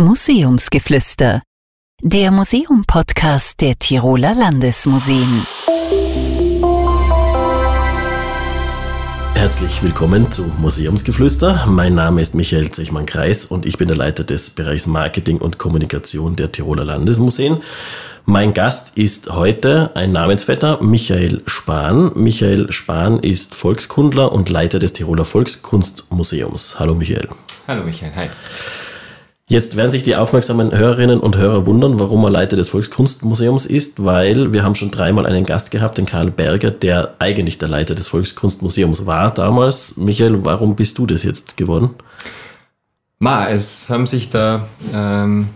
Museumsgeflüster, 0.00 1.42
der 2.00 2.30
Museum-Podcast 2.30 3.60
der 3.60 3.76
Tiroler 3.80 4.32
Landesmuseen. 4.32 5.44
Herzlich 9.34 9.82
willkommen 9.82 10.30
zu 10.30 10.52
Museumsgeflüster. 10.58 11.66
Mein 11.66 11.96
Name 11.96 12.22
ist 12.22 12.36
Michael 12.36 12.70
Zechmann-Kreis 12.70 13.46
und 13.46 13.66
ich 13.66 13.76
bin 13.76 13.88
der 13.88 13.96
Leiter 13.96 14.22
des 14.22 14.50
Bereichs 14.50 14.86
Marketing 14.86 15.38
und 15.38 15.58
Kommunikation 15.58 16.36
der 16.36 16.52
Tiroler 16.52 16.84
Landesmuseen. 16.84 17.58
Mein 18.24 18.54
Gast 18.54 18.96
ist 18.96 19.30
heute 19.30 19.96
ein 19.96 20.12
Namensvetter, 20.12 20.80
Michael 20.80 21.42
Spahn. 21.46 22.12
Michael 22.14 22.70
Spahn 22.70 23.18
ist 23.18 23.56
Volkskundler 23.56 24.30
und 24.30 24.48
Leiter 24.48 24.78
des 24.78 24.92
Tiroler 24.92 25.24
Volkskunstmuseums. 25.24 26.78
Hallo 26.78 26.94
Michael. 26.94 27.28
Hallo 27.66 27.82
Michael, 27.82 28.14
hi. 28.14 28.28
Jetzt 29.50 29.78
werden 29.78 29.90
sich 29.90 30.02
die 30.02 30.14
aufmerksamen 30.14 30.76
Hörerinnen 30.76 31.20
und 31.20 31.38
Hörer 31.38 31.64
wundern, 31.64 31.98
warum 31.98 32.22
er 32.24 32.30
Leiter 32.30 32.54
des 32.54 32.68
Volkskunstmuseums 32.68 33.64
ist, 33.64 34.04
weil 34.04 34.52
wir 34.52 34.62
haben 34.62 34.74
schon 34.74 34.90
dreimal 34.90 35.24
einen 35.24 35.46
Gast 35.46 35.70
gehabt, 35.70 35.96
den 35.96 36.04
Karl 36.04 36.30
Berger, 36.30 36.70
der 36.70 37.14
eigentlich 37.18 37.56
der 37.56 37.70
Leiter 37.70 37.94
des 37.94 38.08
Volkskunstmuseums 38.08 39.06
war 39.06 39.32
damals. 39.32 39.96
Michael, 39.96 40.44
warum 40.44 40.76
bist 40.76 40.98
du 40.98 41.06
das 41.06 41.24
jetzt 41.24 41.56
geworden? 41.56 41.94
Ma, 43.20 43.48
es 43.48 43.88
haben 43.88 44.06
sich 44.06 44.28
da 44.28 44.68
ähm, 44.92 45.48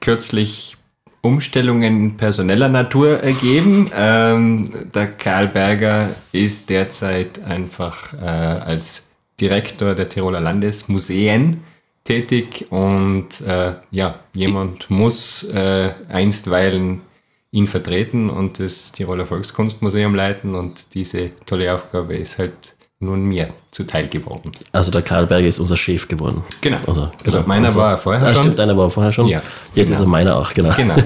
kürzlich 0.00 0.76
Umstellungen 1.20 2.16
personeller 2.16 2.68
Natur 2.68 3.20
ergeben. 3.20 3.92
Ähm, 3.94 4.72
der 4.92 5.06
Karl 5.06 5.46
Berger 5.46 6.08
ist 6.32 6.68
derzeit 6.68 7.44
einfach 7.44 8.12
äh, 8.12 8.26
als 8.26 9.04
Direktor 9.38 9.94
der 9.94 10.08
Tiroler 10.08 10.40
Landesmuseen 10.40 11.62
tätig 12.06 12.66
und 12.70 13.40
äh, 13.46 13.74
ja, 13.90 14.14
jemand 14.34 14.88
muss 14.90 15.44
äh, 15.44 15.90
einstweilen 16.08 17.02
ihn 17.50 17.66
vertreten 17.66 18.30
und 18.30 18.58
das 18.60 18.92
Tiroler 18.92 19.26
Volkskunstmuseum 19.26 20.14
leiten 20.14 20.54
und 20.54 20.94
diese 20.94 21.30
tolle 21.46 21.72
Aufgabe 21.74 22.16
ist 22.16 22.38
halt 22.38 22.74
nun 22.98 23.24
mir 23.26 23.50
zuteil 23.70 24.08
geworden. 24.08 24.52
Also 24.72 24.90
der 24.90 25.02
Karl 25.02 25.26
Berger 25.26 25.46
ist 25.48 25.58
unser 25.60 25.76
Chef 25.76 26.08
geworden. 26.08 26.42
Genau. 26.62 26.78
Oder, 26.86 27.12
also 27.24 27.38
genau. 27.38 27.48
meiner 27.48 27.66
Also- 27.68 27.78
war 27.80 27.90
er 27.92 27.98
vorher 27.98 28.26
Ah, 28.26 28.32
schon. 28.32 28.42
Stimmt, 28.42 28.58
deiner 28.58 28.76
war 28.76 28.88
vorher 28.90 29.12
schon. 29.12 29.28
Ja, 29.28 29.42
Jetzt 29.74 29.88
genau. 29.88 29.98
ist 30.00 30.04
er 30.06 30.08
meiner 30.08 30.36
auch, 30.36 30.52
genau. 30.54 30.72
Genau. 30.74 30.94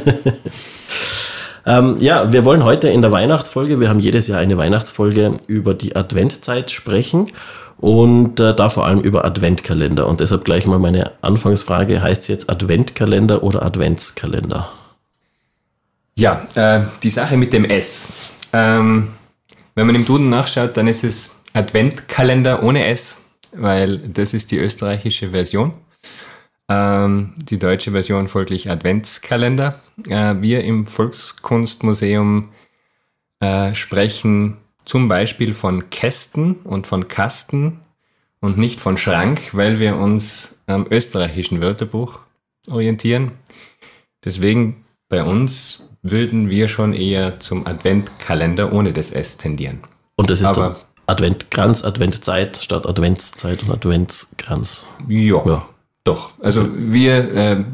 Ähm, 1.66 1.96
ja, 2.00 2.32
wir 2.32 2.46
wollen 2.46 2.64
heute 2.64 2.88
in 2.88 3.02
der 3.02 3.12
Weihnachtsfolge, 3.12 3.80
wir 3.80 3.90
haben 3.90 3.98
jedes 3.98 4.28
Jahr 4.28 4.40
eine 4.40 4.56
Weihnachtsfolge 4.56 5.34
über 5.46 5.74
die 5.74 5.94
Adventzeit 5.94 6.70
sprechen 6.70 7.30
und 7.80 8.38
äh, 8.40 8.54
da 8.54 8.68
vor 8.68 8.86
allem 8.86 9.00
über 9.00 9.24
Adventkalender. 9.24 10.06
Und 10.06 10.20
deshalb 10.20 10.44
gleich 10.44 10.66
mal 10.66 10.78
meine 10.78 11.12
Anfangsfrage, 11.22 12.02
heißt 12.02 12.22
es 12.22 12.28
jetzt 12.28 12.50
Adventkalender 12.50 13.42
oder 13.42 13.62
Adventskalender? 13.62 14.70
Ja, 16.16 16.46
äh, 16.54 16.82
die 17.02 17.10
Sache 17.10 17.36
mit 17.38 17.52
dem 17.52 17.64
S. 17.64 18.32
Ähm, 18.52 19.08
wenn 19.74 19.86
man 19.86 19.94
im 19.94 20.04
Duden 20.04 20.28
nachschaut, 20.28 20.76
dann 20.76 20.86
ist 20.86 21.04
es 21.04 21.36
Adventkalender 21.54 22.62
ohne 22.62 22.86
S, 22.86 23.18
weil 23.52 23.98
das 23.98 24.34
ist 24.34 24.50
die 24.50 24.58
österreichische 24.58 25.30
Version. 25.30 25.72
Ähm, 26.68 27.32
die 27.36 27.58
deutsche 27.58 27.92
Version 27.92 28.28
folglich 28.28 28.68
Adventskalender. 28.68 29.80
Äh, 30.06 30.34
wir 30.40 30.64
im 30.64 30.84
Volkskunstmuseum 30.84 32.50
äh, 33.40 33.74
sprechen 33.74 34.58
zum 34.84 35.08
Beispiel 35.08 35.52
von 35.54 35.90
Kästen 35.90 36.54
und 36.64 36.86
von 36.86 37.08
Kasten 37.08 37.80
und 38.40 38.58
nicht 38.58 38.80
von 38.80 38.96
Schrank, 38.96 39.50
weil 39.52 39.78
wir 39.80 39.96
uns 39.96 40.56
am 40.66 40.86
österreichischen 40.90 41.60
Wörterbuch 41.60 42.20
orientieren. 42.70 43.32
Deswegen 44.24 44.84
bei 45.08 45.22
uns 45.24 45.84
würden 46.02 46.48
wir 46.48 46.68
schon 46.68 46.92
eher 46.94 47.40
zum 47.40 47.66
Adventkalender 47.66 48.72
ohne 48.72 48.92
das 48.92 49.10
S 49.10 49.36
tendieren. 49.36 49.80
Und 50.16 50.30
das 50.30 50.40
ist 50.40 50.46
Aber- 50.46 50.80
Adventkranz, 51.06 51.84
Adventzeit 51.84 52.56
statt 52.58 52.86
Adventszeit 52.86 53.64
und 53.64 53.70
Adventskranz. 53.72 54.86
Ja, 55.08 55.42
Ja. 55.44 55.68
doch. 56.04 56.30
Also 56.40 56.68
wir 56.76 57.34
äh, 57.34 57.64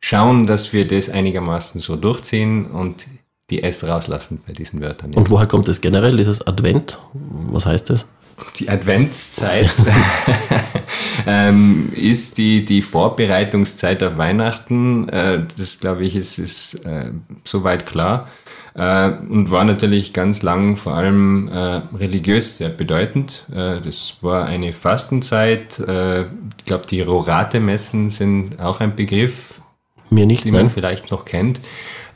schauen, 0.00 0.46
dass 0.46 0.72
wir 0.72 0.86
das 0.86 1.08
einigermaßen 1.10 1.80
so 1.80 1.96
durchziehen 1.96 2.66
und 2.66 3.06
die 3.50 3.62
S 3.62 3.86
rauslassen 3.86 4.40
bei 4.46 4.52
diesen 4.52 4.80
Wörtern. 4.80 5.12
Ja. 5.12 5.18
Und 5.18 5.30
woher 5.30 5.46
kommt 5.46 5.68
das 5.68 5.80
generell, 5.80 6.16
dieses 6.16 6.46
Advent? 6.46 6.98
Was 7.12 7.66
heißt 7.66 7.90
das? 7.90 8.06
Die 8.56 8.68
Adventszeit 8.68 9.70
ähm, 11.26 11.90
ist 11.92 12.38
die, 12.38 12.64
die 12.64 12.82
Vorbereitungszeit 12.82 14.02
auf 14.02 14.16
Weihnachten. 14.16 15.08
Äh, 15.08 15.44
das 15.58 15.78
glaube 15.78 16.04
ich 16.04 16.16
ist, 16.16 16.38
ist 16.38 16.74
äh, 16.86 17.10
soweit 17.44 17.84
klar. 17.84 18.28
Äh, 18.74 19.10
und 19.10 19.50
war 19.50 19.64
natürlich 19.64 20.12
ganz 20.12 20.42
lang 20.42 20.76
vor 20.76 20.94
allem 20.94 21.48
äh, 21.48 21.82
religiös 21.96 22.58
sehr 22.58 22.68
bedeutend. 22.68 23.46
Äh, 23.50 23.80
das 23.80 24.16
war 24.20 24.46
eine 24.46 24.72
Fastenzeit. 24.72 25.78
Äh, 25.80 26.22
ich 26.22 26.64
glaube, 26.64 26.86
die 26.86 27.00
Rorate-Messen 27.02 28.10
sind 28.10 28.60
auch 28.60 28.80
ein 28.80 28.94
Begriff, 28.94 29.60
Mir 30.08 30.26
nicht, 30.26 30.44
die 30.44 30.52
man 30.52 30.62
nein? 30.62 30.70
vielleicht 30.70 31.10
noch 31.10 31.24
kennt, 31.24 31.60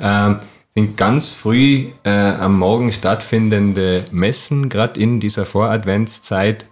ähm, 0.00 0.38
sind 0.76 0.96
ganz 0.96 1.28
früh 1.28 1.90
äh, 2.02 2.10
am 2.10 2.58
Morgen 2.58 2.92
stattfindende 2.92 4.04
Messen, 4.10 4.68
gerade 4.68 4.98
in 5.00 5.20
dieser 5.20 5.46
Voradventszeit, 5.46 6.66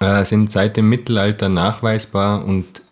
äh, 0.00 0.24
sind 0.24 0.52
seit 0.52 0.76
dem 0.76 0.88
Mittelalter 0.88 1.48
nachweisbar 1.48 2.44
und 2.44 2.82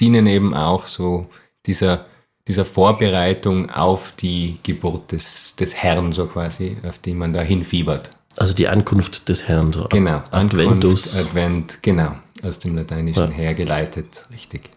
dienen 0.00 0.26
eben 0.26 0.54
auch 0.54 0.86
so 0.86 1.28
dieser, 1.66 2.06
dieser 2.48 2.64
Vorbereitung 2.64 3.70
auf 3.70 4.12
die 4.18 4.58
Geburt 4.62 5.12
des, 5.12 5.56
des 5.56 5.74
Herrn, 5.74 6.12
so 6.12 6.26
quasi, 6.26 6.78
auf 6.88 6.98
die 6.98 7.12
man 7.12 7.34
da 7.34 7.42
hinfiebert. 7.42 8.10
Also 8.36 8.54
die 8.54 8.68
Ankunft 8.68 9.28
des 9.28 9.46
Herrn. 9.48 9.72
So 9.72 9.86
Genau. 9.90 10.22
Adventus. 10.30 11.14
Ankunft, 11.14 11.16
Advent, 11.16 11.78
genau. 11.82 12.16
Aus 12.42 12.58
dem 12.58 12.76
Lateinischen 12.76 13.30
hergeleitet, 13.30 14.26
richtig. 14.30 14.70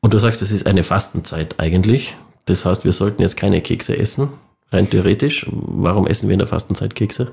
Und 0.00 0.12
du 0.14 0.18
sagst, 0.18 0.42
es 0.42 0.50
ist 0.50 0.66
eine 0.66 0.82
Fastenzeit 0.82 1.58
eigentlich. 1.58 2.16
Das 2.50 2.64
heißt, 2.64 2.84
wir 2.84 2.92
sollten 2.92 3.22
jetzt 3.22 3.36
keine 3.36 3.60
Kekse 3.60 3.96
essen, 3.96 4.28
rein 4.72 4.90
theoretisch. 4.90 5.46
Warum 5.50 6.08
essen 6.08 6.28
wir 6.28 6.32
in 6.32 6.40
der 6.40 6.48
Fastenzeit 6.48 6.96
Kekse? 6.96 7.32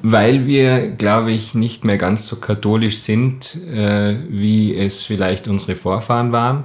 Weil 0.00 0.46
wir, 0.46 0.90
glaube 0.90 1.32
ich, 1.32 1.54
nicht 1.54 1.84
mehr 1.84 1.98
ganz 1.98 2.28
so 2.28 2.36
katholisch 2.36 2.98
sind, 2.98 3.56
äh, 3.66 4.16
wie 4.28 4.76
es 4.76 5.02
vielleicht 5.02 5.48
unsere 5.48 5.74
Vorfahren 5.74 6.30
waren, 6.30 6.64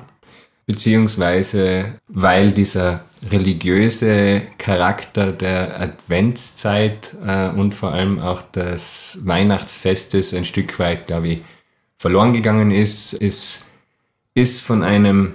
beziehungsweise 0.67 1.95
weil 2.07 2.51
dieser 2.51 3.05
religiöse 3.31 4.43
Charakter 4.59 5.31
der 5.31 5.81
Adventszeit 5.81 7.15
äh, 7.25 7.49
und 7.49 7.73
vor 7.73 7.91
allem 7.91 8.19
auch 8.19 8.43
des 8.43 9.19
Weihnachtsfestes 9.23 10.33
ein 10.35 10.45
Stück 10.45 10.77
weit, 10.77 11.07
glaube 11.07 11.29
ich, 11.29 11.43
verloren 11.97 12.33
gegangen 12.33 12.71
ist, 12.71 13.13
ist, 13.13 13.65
ist 14.35 14.61
von 14.61 14.83
einem 14.83 15.33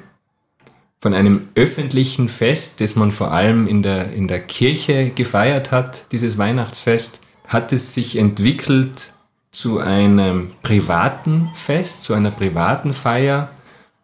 von 1.04 1.12
einem 1.12 1.48
öffentlichen 1.54 2.28
Fest, 2.28 2.80
das 2.80 2.96
man 2.96 3.10
vor 3.10 3.30
allem 3.30 3.68
in 3.68 3.82
der, 3.82 4.14
in 4.14 4.26
der 4.26 4.40
Kirche 4.40 5.10
gefeiert 5.10 5.70
hat, 5.70 6.10
dieses 6.12 6.38
Weihnachtsfest, 6.38 7.20
hat 7.46 7.74
es 7.74 7.92
sich 7.92 8.16
entwickelt 8.16 9.12
zu 9.50 9.80
einem 9.80 10.52
privaten 10.62 11.50
Fest, 11.52 12.04
zu 12.04 12.14
einer 12.14 12.30
privaten 12.30 12.94
Feier. 12.94 13.50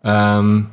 Ähm, 0.04 0.66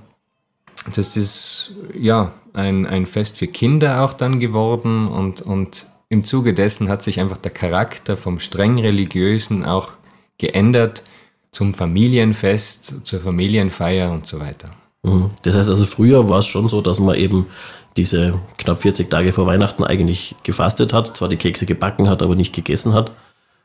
das 0.93 1.15
ist 1.15 1.71
ja 1.97 2.33
ein, 2.51 2.85
ein 2.85 3.05
Fest 3.05 3.37
für 3.37 3.47
Kinder 3.47 4.03
auch 4.03 4.11
dann 4.11 4.41
geworden 4.41 5.07
und, 5.07 5.39
und 5.39 5.87
im 6.09 6.25
Zuge 6.25 6.53
dessen 6.53 6.89
hat 6.89 7.03
sich 7.03 7.21
einfach 7.21 7.37
der 7.37 7.51
Charakter 7.51 8.17
vom 8.17 8.41
streng 8.41 8.79
religiösen 8.79 9.63
auch 9.63 9.93
geändert 10.37 11.03
zum 11.51 11.73
Familienfest, 11.73 13.05
zur 13.07 13.21
Familienfeier 13.21 14.11
und 14.11 14.27
so 14.27 14.41
weiter. 14.41 14.73
Mhm. 15.03 15.29
Das 15.43 15.55
heißt 15.55 15.69
also, 15.69 15.85
früher 15.85 16.27
war 16.29 16.39
es 16.39 16.47
schon 16.47 16.69
so, 16.69 16.81
dass 16.81 16.99
man 16.99 17.15
eben 17.15 17.47
diese 17.95 18.39
knapp 18.57 18.81
40 18.81 19.09
Tage 19.09 19.33
vor 19.33 19.47
Weihnachten 19.47 19.83
eigentlich 19.83 20.35
gefastet 20.43 20.93
hat, 20.93 21.15
zwar 21.17 21.29
die 21.29 21.37
Kekse 21.37 21.65
gebacken 21.65 22.09
hat, 22.09 22.21
aber 22.21 22.35
nicht 22.35 22.53
gegessen 22.53 22.93
hat 22.93 23.11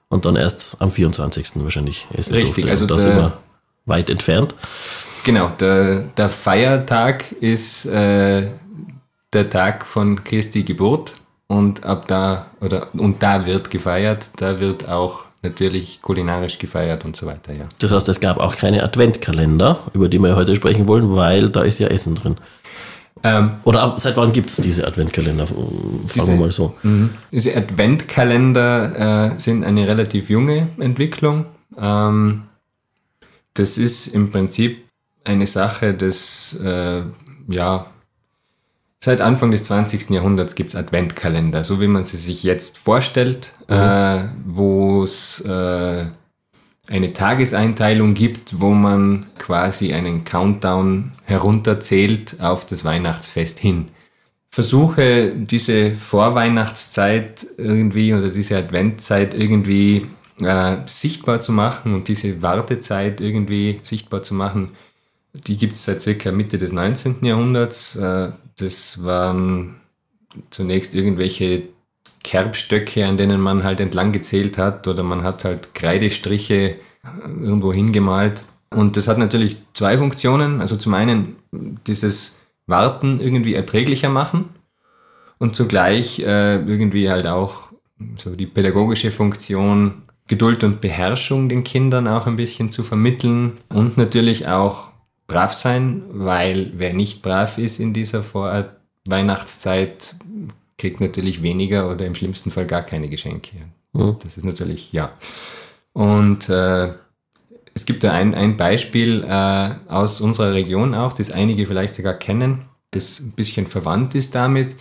und 0.09 0.25
dann 0.25 0.37
erst 0.37 0.77
am 0.81 0.91
24. 0.91 1.51
wahrscheinlich 1.57 2.07
essen 2.13 2.35
Richtig, 2.35 2.65
durfte. 2.65 2.71
also 2.71 2.85
und 2.85 2.91
da 2.91 2.95
der- 2.97 3.03
sind 3.05 3.17
wir 3.17 3.33
weit 3.87 4.11
entfernt. 4.11 4.55
Genau, 5.25 5.49
der, 5.61 6.01
der 6.17 6.29
Feiertag 6.29 7.31
ist 7.41 7.87
äh, 7.87 8.51
der 9.33 9.51
Tag 9.51 9.87
von 9.87 10.23
Christi 10.25 10.63
Geburt 10.65 11.15
und 11.47 11.85
ab 11.85 12.09
da 12.09 12.47
oder 12.61 12.89
und 12.95 13.23
da 13.23 13.45
wird 13.47 13.71
gefeiert, 13.71 14.31
da 14.37 14.59
wird 14.59 14.89
auch 14.89 15.25
natürlich 15.43 16.01
kulinarisch 16.01 16.59
gefeiert 16.59 17.05
und 17.05 17.17
so 17.17 17.27
weiter, 17.27 17.53
ja. 17.53 17.65
Das 17.81 17.91
heißt, 17.91 18.09
es 18.09 18.21
gab 18.21 18.39
auch 18.39 18.57
keine 18.57 18.83
Adventkalender, 18.83 19.81
über 19.93 20.09
die 20.09 20.19
wir 20.19 20.37
heute 20.37 20.55
sprechen 20.55 20.87
wollen, 20.89 21.15
weil 21.15 21.49
da 21.49 21.63
ist 21.63 21.79
ja 21.79 21.89
Essen 21.89 22.15
drin. 22.15 22.37
Ähm, 23.25 23.55
Oder 23.65 23.95
seit 23.99 24.17
wann 24.17 24.33
gibt 24.33 24.51
es 24.51 24.57
diese 24.57 24.87
Adventkalender? 24.87 25.47
Fragen 25.47 26.29
wir 26.29 26.37
mal 26.37 26.51
so. 26.51 26.77
Diese 27.31 27.57
Adventkalender 27.57 29.35
äh, 29.35 29.41
sind 29.41 29.65
eine 29.65 29.87
relativ 29.87 30.29
junge 30.29 30.71
Entwicklung. 30.79 31.47
Ähm, 31.79 32.45
das 33.55 33.79
ist 33.79 34.09
im 34.09 34.31
Prinzip 34.31 34.89
eine 35.25 35.47
Sache 35.47 35.95
des, 35.95 36.59
äh, 36.65 37.03
ja, 37.49 37.87
seit 39.03 39.21
Anfang 39.21 39.51
des 39.51 39.65
20. 39.65 40.11
Jahrhunderts 40.11 40.55
gibt's 40.55 40.77
Adventkalender, 40.77 41.65
so 41.65 41.81
wie 41.81 41.89
man 41.89 42.05
sie 42.05 42.19
sich 42.19 42.45
jetzt 42.45 42.79
vorstellt, 42.79 43.53
mhm. 43.69 43.75
äh, 43.75 44.25
wo 44.45 45.03
es 45.03 45.41
äh, 45.41 46.07
eine 46.89 47.13
Tageseinteilung 47.13 48.15
gibt, 48.15 48.61
wo 48.61 48.71
man 48.71 49.27
quasi 49.39 49.93
einen 49.93 50.23
Countdown 50.23 51.13
herunterzählt 51.25 52.41
auf 52.41 52.65
das 52.65 52.85
Weihnachtsfest 52.85 53.59
hin. 53.59 53.89
Versuche 54.51 55.35
diese 55.35 55.95
Vorweihnachtszeit 55.95 57.45
irgendwie 57.57 58.15
oder 58.15 58.29
diese 58.29 58.57
Adventzeit 58.57 59.35
irgendwie 59.35 60.07
äh, 60.41 60.77
sichtbar 60.87 61.41
zu 61.41 61.51
machen 61.51 61.95
und 61.95 62.07
diese 62.07 62.41
Wartezeit 62.41 63.21
irgendwie 63.21 63.81
sichtbar 63.83 64.23
zu 64.23 64.35
machen, 64.35 64.77
die 65.33 65.57
gibt 65.57 65.73
es 65.73 65.85
seit 65.85 66.03
circa 66.03 66.31
Mitte 66.31 66.59
des 66.59 66.73
19. 66.73 67.25
Jahrhunderts. 67.25 67.97
Äh, 67.97 68.33
das 68.57 69.03
waren 69.03 69.81
zunächst 70.51 70.95
irgendwelche 70.95 71.65
Kerbstöcke, 72.23 73.07
an 73.07 73.17
denen 73.17 73.41
man 73.41 73.65
halt 73.65 73.81
entlang 73.81 74.13
gezählt 74.13 74.59
hat 74.59 74.87
oder 74.87 75.03
man 75.03 75.23
hat 75.23 75.45
halt 75.45 75.75
Kreidestriche 75.75 76.55
äh, 76.55 76.77
irgendwo 77.41 77.73
hingemalt. 77.73 78.45
Und 78.71 78.97
das 78.97 79.09
hat 79.09 79.19
natürlich 79.19 79.57
zwei 79.75 79.99
Funktionen. 79.99 80.61
Also 80.61 80.77
zum 80.77 80.95
einen 80.95 81.37
dieses 81.87 82.37
Warten 82.67 83.21
irgendwie 83.21 83.55
erträglicher 83.55 84.09
machen 84.09 84.51
und 85.39 85.57
zugleich 85.57 86.21
äh, 86.21 86.57
irgendwie 86.57 87.11
halt 87.11 87.27
auch 87.27 87.73
so 88.17 88.35
die 88.35 88.47
pädagogische 88.47 89.11
Funktion, 89.11 90.03
Geduld 90.29 90.65
und 90.65 90.81
Beherrschung 90.81 91.49
den 91.49 91.65
Kindern 91.65 92.09
auch 92.09 92.27
ein 92.27 92.37
bisschen 92.37 92.71
zu 92.71 92.83
vermitteln 92.83 93.59
und 93.69 93.99
natürlich 93.99 94.47
auch 94.47 94.92
brav 95.27 95.53
sein, 95.53 96.05
weil 96.09 96.73
wer 96.75 96.93
nicht 96.93 97.23
brav 97.23 97.59
ist 97.59 97.81
in 97.81 97.93
dieser 97.93 98.23
Vorweihnachtszeit, 98.23 100.17
kriegt 100.79 101.01
natürlich 101.01 101.43
weniger 101.43 101.91
oder 101.91 102.07
im 102.07 102.15
schlimmsten 102.15 102.51
Fall 102.51 102.67
gar 102.67 102.83
keine 102.83 103.09
Geschenke. 103.09 103.57
Mhm. 103.93 104.17
Das 104.23 104.37
ist 104.37 104.45
natürlich, 104.45 104.93
ja. 104.93 105.13
Und 105.93 106.49
äh, 106.49 106.95
es 107.75 107.87
gibt 107.87 108.05
da 108.05 108.13
ein, 108.13 108.35
ein 108.35 108.57
Beispiel 108.57 109.25
äh, 109.25 109.71
aus 109.89 110.21
unserer 110.21 110.53
Region 110.53 110.95
auch, 110.95 111.13
das 111.13 111.31
einige 111.31 111.67
vielleicht 111.67 111.95
sogar 111.95 112.15
kennen, 112.15 112.67
das 112.91 113.21
ein 113.21 113.33
bisschen 113.33 113.67
verwandt 113.67 114.15
ist 114.15 114.35
damit. 114.35 114.77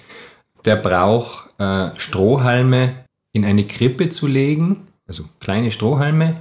Der 0.65 0.75
Brauch, 0.75 1.45
äh, 1.57 1.89
Strohhalme 1.97 3.05
in 3.33 3.45
eine 3.45 3.65
Krippe 3.65 4.09
zu 4.09 4.27
legen, 4.27 4.88
also 5.07 5.25
kleine 5.39 5.71
Strohhalme 5.71 6.35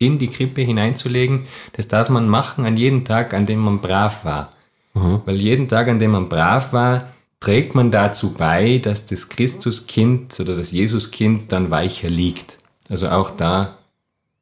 in 0.00 0.18
die 0.18 0.28
Krippe 0.28 0.62
hineinzulegen, 0.62 1.44
das 1.74 1.86
darf 1.86 2.08
man 2.08 2.26
machen 2.28 2.64
an 2.64 2.76
jedem 2.76 3.04
Tag, 3.04 3.32
an 3.34 3.46
dem 3.46 3.60
man 3.60 3.80
brav 3.80 4.24
war. 4.24 4.50
Mhm. 4.94 5.22
Weil 5.26 5.36
jeden 5.36 5.68
Tag, 5.68 5.88
an 5.88 6.00
dem 6.00 6.12
man 6.12 6.28
brav 6.28 6.72
war, 6.72 7.12
trägt 7.38 7.74
man 7.74 7.90
dazu 7.90 8.32
bei, 8.32 8.78
dass 8.78 9.06
das 9.06 9.28
Christuskind 9.28 10.40
oder 10.40 10.56
das 10.56 10.72
Jesuskind 10.72 11.52
dann 11.52 11.70
weicher 11.70 12.10
liegt. 12.10 12.58
Also 12.88 13.08
auch 13.08 13.30
da 13.30 13.78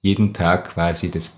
jeden 0.00 0.32
Tag 0.32 0.70
quasi 0.70 1.10
das 1.10 1.36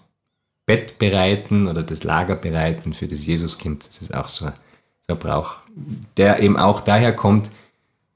Bett 0.66 0.98
bereiten 0.98 1.66
oder 1.66 1.82
das 1.82 2.04
Lager 2.04 2.36
bereiten 2.36 2.92
für 2.94 3.08
das 3.08 3.26
Jesuskind. 3.26 3.88
Das 3.88 3.98
ist 3.98 4.14
auch 4.14 4.28
so 4.28 4.46
ein 4.46 5.18
Brauch, 5.18 5.54
der 6.16 6.40
eben 6.40 6.56
auch 6.56 6.82
daher 6.82 7.12
kommt, 7.12 7.50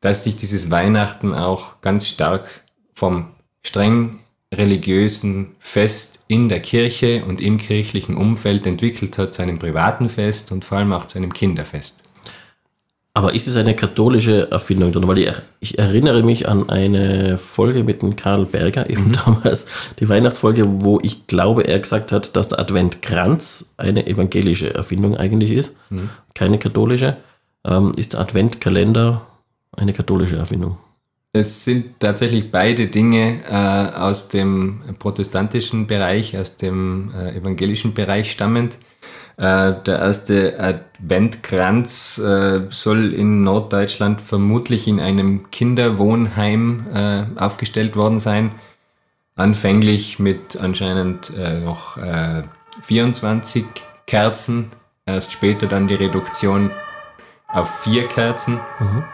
dass 0.01 0.23
sich 0.23 0.37
dieses 0.37 0.71
Weihnachten 0.71 1.35
auch 1.35 1.81
ganz 1.81 2.07
stark 2.07 2.47
vom 2.93 3.33
streng 3.63 4.21
religiösen 4.55 5.57
Fest 5.59 6.21
in 6.29 6.49
der 6.49 6.61
Kirche 6.61 7.25
und 7.25 7.41
im 7.41 7.59
kirchlichen 7.59 8.17
Umfeld 8.17 8.67
entwickelt 8.67 9.19
hat, 9.19 9.35
zu 9.35 9.43
einem 9.43 9.59
privaten 9.59 10.09
Fest 10.09 10.53
und 10.53 10.65
vor 10.65 10.79
allem 10.79 10.93
auch 10.93 11.07
zu 11.07 11.19
einem 11.19 11.33
Kinderfest. 11.33 11.97
Aber 13.17 13.33
ist 13.33 13.47
es 13.47 13.57
eine 13.57 13.77
katholische 13.77 14.51
Erfindung? 14.51 15.07
Weil 15.07 15.19
ich, 15.19 15.33
ich 15.61 15.79
erinnere 15.79 16.25
mich 16.25 16.49
an 16.49 16.69
eine 16.69 17.39
Folge 17.39 17.85
mit 17.85 18.03
dem 18.03 18.17
Karl 18.17 18.45
Berger, 18.45 18.91
eben 18.91 19.09
mhm. 19.09 19.13
damals, 19.25 19.67
die 20.01 20.09
Weihnachtsfolge, 20.09 20.83
wo 20.83 20.99
ich 21.01 21.29
glaube, 21.29 21.63
er 21.69 21.79
gesagt 21.79 22.11
hat, 22.11 22.35
dass 22.35 22.49
der 22.49 22.59
Adventkranz 22.59 23.67
eine 23.77 24.09
evangelische 24.09 24.75
Erfindung 24.75 25.17
eigentlich 25.17 25.53
ist, 25.53 25.77
mhm. 25.91 26.11
keine 26.35 26.59
katholische. 26.59 27.17
Ähm, 27.65 27.93
ist 27.97 28.15
der 28.15 28.21
Adventkalender 28.21 29.29
eine 29.77 29.93
katholische 29.93 30.37
Erfindung? 30.37 30.79
Es 31.37 31.65
sind 31.65 31.99
tatsächlich 31.99 32.53
beide 32.53 32.87
Dinge 32.87 33.41
äh, 33.51 33.99
aus 33.99 34.29
dem 34.29 34.83
protestantischen 35.01 35.89
Bereich, 35.89 36.39
aus 36.39 36.57
dem 36.57 37.13
äh, 37.19 37.37
evangelischen 37.37 37.93
Bereich 37.93 38.31
stammend. 38.31 38.79
Äh, 39.37 39.73
der 39.85 39.99
erste 39.99 40.61
Adventkranz 40.61 42.19
äh, 42.19 42.69
soll 42.71 43.13
in 43.13 43.43
Norddeutschland 43.43 44.21
vermutlich 44.21 44.87
in 44.87 45.01
einem 45.01 45.51
Kinderwohnheim 45.51 46.87
äh, 46.95 47.25
aufgestellt 47.35 47.97
worden 47.97 48.21
sein. 48.21 48.53
Anfänglich 49.35 50.21
mit 50.21 50.57
anscheinend 50.57 51.33
noch 51.65 51.99
24 52.83 53.65
Kerzen, 54.07 54.71
erst 55.07 55.33
später 55.33 55.67
dann 55.67 55.89
die 55.89 55.95
Reduktion 55.95 56.71
auf 57.49 57.81
vier 57.81 58.07
Kerzen. 58.07 58.61
Mhm. 58.79 59.05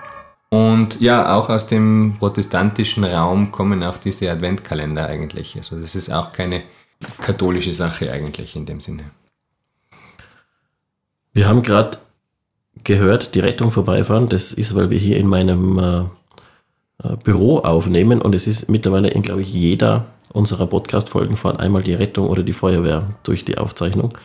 Und 0.51 1.01
ja, 1.01 1.37
auch 1.37 1.49
aus 1.49 1.69
dem 1.69 2.17
protestantischen 2.19 3.05
Raum 3.05 3.53
kommen 3.53 3.85
auch 3.85 3.99
diese 3.99 4.31
Adventkalender 4.31 5.07
eigentlich. 5.07 5.57
Also 5.57 5.77
das 5.77 5.95
ist 5.95 6.13
auch 6.13 6.33
keine 6.33 6.63
katholische 7.23 7.73
Sache 7.73 8.13
eigentlich 8.13 8.57
in 8.57 8.67
dem 8.67 8.81
Sinne. 8.81 9.05
Wir 11.33 11.49
haben 11.49 11.63
gerade 11.63 11.99
gehört, 12.83 13.37
die 13.37 13.41
Rettung 13.41 13.71
vorbeifahren. 13.71 14.27
Das 14.27 14.53
ist, 14.53 14.75
weil 14.75 14.91
wir 14.91 14.99
hier 14.99 15.19
in 15.19 15.29
meinem 15.29 15.79
äh, 15.79 16.01
äh 17.09 17.17
Büro 17.23 17.59
aufnehmen 17.59 18.21
und 18.21 18.35
es 18.35 18.49
ist 18.49 18.69
mittlerweile 18.69 19.09
in, 19.09 19.23
glaube 19.23 19.43
ich, 19.43 19.53
jeder 19.53 20.07
unserer 20.33 20.67
Podcast-Folgen 20.67 21.37
fahren 21.37 21.59
einmal 21.59 21.83
die 21.83 21.95
Rettung 21.95 22.29
oder 22.29 22.43
die 22.43 22.53
Feuerwehr 22.53 23.15
durch 23.23 23.45
die 23.45 23.59
Aufzeichnung. 23.59 24.17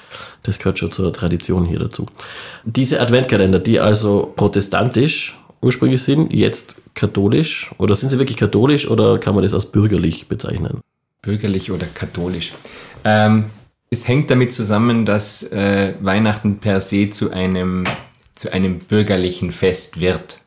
Das 0.43 0.57
gehört 0.59 0.79
schon 0.79 0.91
zur 0.91 1.11
Tradition 1.13 1.65
hier 1.65 1.79
dazu. 1.79 2.07
Diese 2.63 2.99
Adventkalender, 2.99 3.59
die 3.59 3.79
also 3.79 4.31
protestantisch 4.35 5.37
ursprünglich 5.65 6.03
sind, 6.03 6.31
jetzt 6.31 6.81
katholisch, 6.93 7.71
oder 7.79 7.95
sind 7.95 8.09
sie 8.09 8.19
wirklich 8.19 8.37
katholisch 8.37 8.89
oder 8.89 9.17
kann 9.17 9.33
man 9.33 9.43
das 9.43 9.53
als 9.53 9.71
bürgerlich 9.71 10.27
bezeichnen? 10.27 10.81
Bürgerlich 11.21 11.71
oder 11.71 11.87
katholisch. 11.87 12.53
Ähm, 13.03 13.45
es 13.89 14.07
hängt 14.07 14.29
damit 14.29 14.51
zusammen, 14.51 15.05
dass 15.05 15.43
äh, 15.51 15.95
Weihnachten 16.01 16.59
per 16.59 16.81
se 16.81 17.09
zu 17.09 17.31
einem, 17.31 17.85
zu 18.35 18.53
einem 18.53 18.77
bürgerlichen 18.77 19.51
Fest 19.51 19.99
wird. 19.99 20.41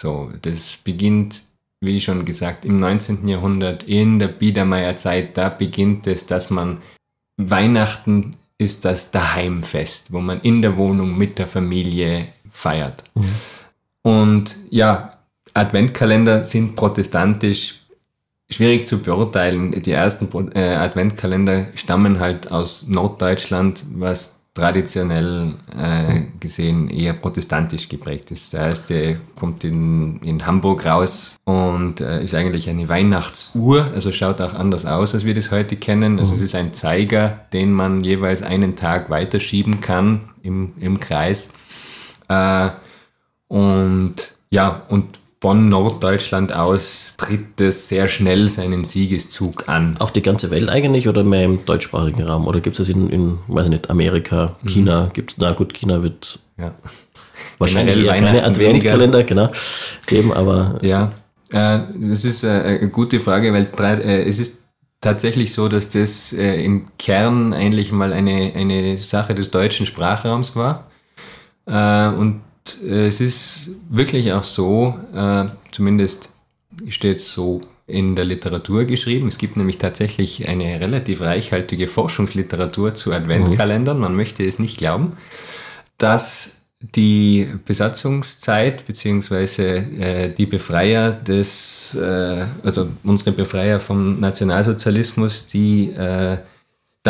So, 0.00 0.30
das 0.42 0.78
beginnt, 0.84 1.42
wie 1.80 2.00
schon 2.00 2.24
gesagt, 2.24 2.64
im 2.64 2.78
19. 2.78 3.26
Jahrhundert 3.26 3.82
in 3.82 4.20
der 4.20 4.28
Biedermeierzeit. 4.28 5.36
Da 5.36 5.48
beginnt 5.48 6.06
es, 6.06 6.26
dass 6.26 6.50
man 6.50 6.78
Weihnachten 7.36 8.36
ist 8.56 8.84
das 8.84 9.10
Daheimfest, 9.10 10.12
wo 10.12 10.20
man 10.20 10.40
in 10.42 10.62
der 10.62 10.76
Wohnung 10.76 11.16
mit 11.16 11.38
der 11.38 11.46
Familie 11.46 12.28
feiert. 12.50 13.02
Mhm. 13.14 13.24
Und 14.02 14.56
ja, 14.70 15.18
Adventkalender 15.54 16.44
sind 16.44 16.76
protestantisch 16.76 17.80
schwierig 18.48 18.88
zu 18.88 19.00
beurteilen. 19.00 19.70
Die 19.82 19.92
ersten 19.92 20.28
äh, 20.54 20.74
Adventkalender 20.74 21.68
stammen 21.74 22.20
halt 22.20 22.50
aus 22.50 22.86
Norddeutschland, 22.88 23.84
was 23.94 24.36
traditionell 24.52 25.54
äh, 25.78 26.22
gesehen 26.40 26.90
eher 26.90 27.12
protestantisch 27.12 27.88
geprägt 27.88 28.32
ist. 28.32 28.52
Der 28.52 28.62
erste 28.62 29.20
kommt 29.38 29.62
in, 29.62 30.18
in 30.22 30.44
Hamburg 30.44 30.84
raus 30.86 31.36
und 31.44 32.00
äh, 32.00 32.24
ist 32.24 32.34
eigentlich 32.34 32.68
eine 32.68 32.88
Weihnachtsuhr, 32.88 33.86
also 33.94 34.10
schaut 34.10 34.40
auch 34.40 34.54
anders 34.54 34.86
aus, 34.86 35.14
als 35.14 35.24
wir 35.24 35.34
das 35.34 35.52
heute 35.52 35.76
kennen. 35.76 36.18
Also 36.18 36.34
es 36.34 36.40
ist 36.40 36.56
ein 36.56 36.72
Zeiger, 36.72 37.40
den 37.52 37.72
man 37.72 38.02
jeweils 38.02 38.42
einen 38.42 38.74
Tag 38.74 39.08
weiterschieben 39.08 39.80
kann 39.80 40.30
im, 40.42 40.72
im 40.80 40.98
Kreis. 40.98 41.50
Äh, 42.28 42.70
und 43.50 44.14
ja, 44.50 44.82
und 44.88 45.18
von 45.40 45.68
Norddeutschland 45.68 46.52
aus 46.52 47.14
tritt 47.16 47.60
es 47.60 47.88
sehr 47.88 48.06
schnell 48.06 48.48
seinen 48.48 48.84
Siegeszug 48.84 49.68
an. 49.68 49.96
Auf 49.98 50.12
die 50.12 50.22
ganze 50.22 50.50
Welt 50.50 50.68
eigentlich 50.68 51.08
oder 51.08 51.24
mehr 51.24 51.44
im 51.44 51.64
deutschsprachigen 51.64 52.22
Raum? 52.22 52.46
Oder 52.46 52.60
gibt 52.60 52.78
es 52.78 52.86
das 52.86 52.94
in, 52.94 53.10
in, 53.10 53.38
weiß 53.48 53.66
ich 53.66 53.72
nicht, 53.72 53.90
Amerika, 53.90 54.56
China? 54.64 55.06
Mhm. 55.06 55.12
Gibt 55.14 55.34
na 55.38 55.52
gut, 55.52 55.74
China 55.74 56.02
wird 56.02 56.38
ja. 56.58 56.74
wahrscheinlich 57.58 58.04
eher 58.04 58.16
keine 58.18 58.44
Adventkalender, 58.44 59.24
genau, 59.24 59.50
geben, 60.06 60.32
aber. 60.32 60.78
Ja, 60.82 61.10
äh, 61.50 61.80
das 61.94 62.24
ist 62.24 62.44
äh, 62.44 62.78
eine 62.80 62.88
gute 62.88 63.18
Frage, 63.18 63.52
weil 63.52 63.66
äh, 64.00 64.28
es 64.28 64.38
ist 64.38 64.58
tatsächlich 65.00 65.52
so, 65.54 65.68
dass 65.68 65.88
das 65.88 66.32
äh, 66.32 66.62
im 66.62 66.86
Kern 66.98 67.52
eigentlich 67.52 67.90
mal 67.90 68.12
eine, 68.12 68.52
eine 68.54 68.98
Sache 68.98 69.34
des 69.34 69.50
deutschen 69.50 69.86
Sprachraums 69.86 70.54
war. 70.54 70.86
Äh, 71.66 72.08
und 72.14 72.42
es 72.82 73.20
ist 73.20 73.70
wirklich 73.88 74.32
auch 74.32 74.42
so, 74.42 74.94
äh, 75.14 75.46
zumindest 75.72 76.30
steht 76.88 77.18
es 77.18 77.32
so 77.32 77.62
in 77.86 78.16
der 78.16 78.24
Literatur 78.24 78.84
geschrieben. 78.84 79.28
Es 79.28 79.38
gibt 79.38 79.56
nämlich 79.56 79.78
tatsächlich 79.78 80.48
eine 80.48 80.80
relativ 80.80 81.20
reichhaltige 81.20 81.88
Forschungsliteratur 81.88 82.94
zu 82.94 83.12
Adventkalendern. 83.12 83.98
Man 83.98 84.14
möchte 84.14 84.44
es 84.44 84.58
nicht 84.58 84.78
glauben, 84.78 85.16
dass 85.98 86.60
die 86.80 87.46
Besatzungszeit 87.66 88.86
beziehungsweise 88.86 89.66
äh, 89.66 90.32
die 90.32 90.46
Befreier 90.46 91.12
des, 91.12 91.94
äh, 91.94 92.46
also 92.62 92.88
unsere 93.04 93.32
Befreier 93.32 93.80
vom 93.80 94.18
Nationalsozialismus, 94.18 95.46
die 95.46 95.90
äh, 95.90 96.38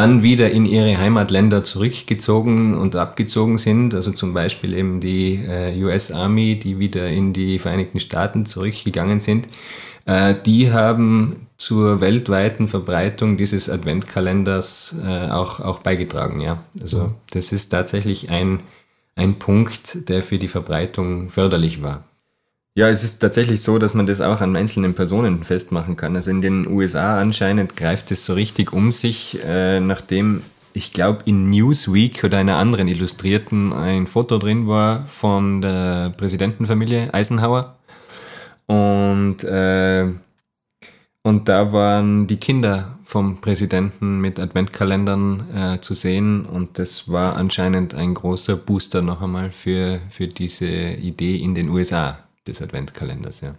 dann 0.00 0.23
wieder 0.23 0.50
in 0.50 0.64
ihre 0.64 0.97
Heimatländer 0.97 1.62
zurückgezogen 1.62 2.75
und 2.75 2.97
abgezogen 2.97 3.59
sind. 3.59 3.92
Also 3.92 4.12
zum 4.12 4.33
Beispiel 4.33 4.73
eben 4.73 4.99
die 4.99 5.35
äh, 5.35 5.78
US 5.85 6.11
Army, 6.11 6.59
die 6.59 6.78
wieder 6.78 7.07
in 7.09 7.35
die 7.35 7.59
Vereinigten 7.59 8.00
Staaten 8.00 8.47
zurückgegangen 8.47 9.21
sind. 9.21 9.49
Äh, 10.07 10.37
die 10.47 10.73
haben 10.73 11.49
zur 11.59 12.00
weltweiten 12.00 12.66
Verbreitung 12.66 13.37
dieses 13.37 13.69
Adventkalenders 13.69 14.97
äh, 15.04 15.28
auch, 15.28 15.61
auch 15.61 15.80
beigetragen. 15.80 16.40
Ja. 16.40 16.64
Also 16.80 17.12
das 17.33 17.52
ist 17.52 17.69
tatsächlich 17.69 18.30
ein, 18.30 18.61
ein 19.16 19.38
Punkt, 19.38 20.09
der 20.09 20.23
für 20.23 20.38
die 20.38 20.49
Verbreitung 20.49 21.28
förderlich 21.28 21.83
war. 21.83 22.04
Ja, 22.77 22.89
es 22.89 23.03
ist 23.03 23.19
tatsächlich 23.19 23.62
so, 23.62 23.79
dass 23.79 23.95
man 23.95 24.07
das 24.07 24.21
auch 24.21 24.41
an 24.41 24.55
einzelnen 24.55 24.95
Personen 24.95 25.43
festmachen 25.43 25.97
kann. 25.97 26.15
Also 26.15 26.31
in 26.31 26.41
den 26.41 26.69
USA 26.69 27.19
anscheinend 27.21 27.77
greift 27.77 28.12
es 28.12 28.25
so 28.25 28.35
richtig 28.35 28.73
um 28.73 28.93
sich, 28.93 29.39
äh, 29.45 29.81
nachdem 29.81 30.43
ich 30.73 30.93
glaube 30.93 31.23
in 31.25 31.50
Newsweek 31.50 32.23
oder 32.23 32.39
einer 32.39 32.57
anderen 32.59 32.87
Illustrierten 32.87 33.73
ein 33.73 34.07
Foto 34.07 34.39
drin 34.39 34.69
war 34.69 35.05
von 35.09 35.61
der 35.61 36.11
Präsidentenfamilie 36.17 37.12
Eisenhower. 37.12 37.77
Und, 38.67 39.43
äh, 39.43 40.07
und 41.25 41.49
da 41.49 41.73
waren 41.73 42.29
die 42.29 42.37
Kinder 42.39 42.99
vom 43.03 43.41
Präsidenten 43.41 44.21
mit 44.21 44.39
Adventkalendern 44.39 45.50
äh, 45.55 45.81
zu 45.81 45.95
sehen 45.95 46.47
und 46.47 46.79
das 46.79 47.09
war 47.11 47.35
anscheinend 47.37 47.95
ein 47.95 48.15
großer 48.15 48.57
Booster 48.57 49.03
noch 49.03 49.23
einmal 49.23 49.50
für, 49.50 50.00
für 50.11 50.29
diese 50.29 50.67
Idee 50.69 51.37
in 51.37 51.57
den 51.57 51.69
USA 51.69 52.30
des 52.47 52.62
Adventkalenders, 52.62 53.40
ja. 53.40 53.54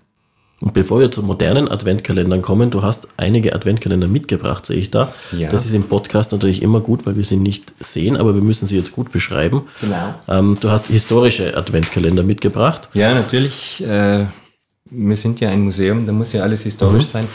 Und 0.61 0.73
bevor 0.73 0.99
wir 0.99 1.09
zu 1.09 1.23
modernen 1.23 1.67
Adventkalendern 1.67 2.43
kommen, 2.43 2.69
du 2.69 2.83
hast 2.83 3.07
einige 3.17 3.55
Adventkalender 3.55 4.07
mitgebracht, 4.07 4.65
sehe 4.65 4.77
ich 4.77 4.91
da. 4.91 5.11
Ja. 5.31 5.49
Das 5.49 5.65
ist 5.65 5.73
im 5.73 5.83
Podcast 5.83 6.31
natürlich 6.31 6.61
immer 6.61 6.81
gut, 6.81 7.05
weil 7.07 7.15
wir 7.15 7.23
sie 7.23 7.37
nicht 7.37 7.73
sehen, 7.79 8.15
aber 8.15 8.35
wir 8.35 8.43
müssen 8.43 8.67
sie 8.67 8.77
jetzt 8.77 8.91
gut 8.91 9.11
beschreiben. 9.11 9.63
Genau. 9.81 10.13
Ähm, 10.27 10.57
du 10.61 10.69
hast 10.69 10.87
historische 10.87 11.57
Adventkalender 11.57 12.21
mitgebracht. 12.21 12.89
Ja, 12.93 13.15
natürlich. 13.15 13.83
Äh, 13.83 14.25
wir 14.91 15.15
sind 15.15 15.39
ja 15.39 15.49
ein 15.49 15.61
Museum, 15.61 16.05
da 16.05 16.11
muss 16.11 16.33
ja 16.33 16.43
alles 16.43 16.63
historisch 16.63 17.05
sein. 17.05 17.25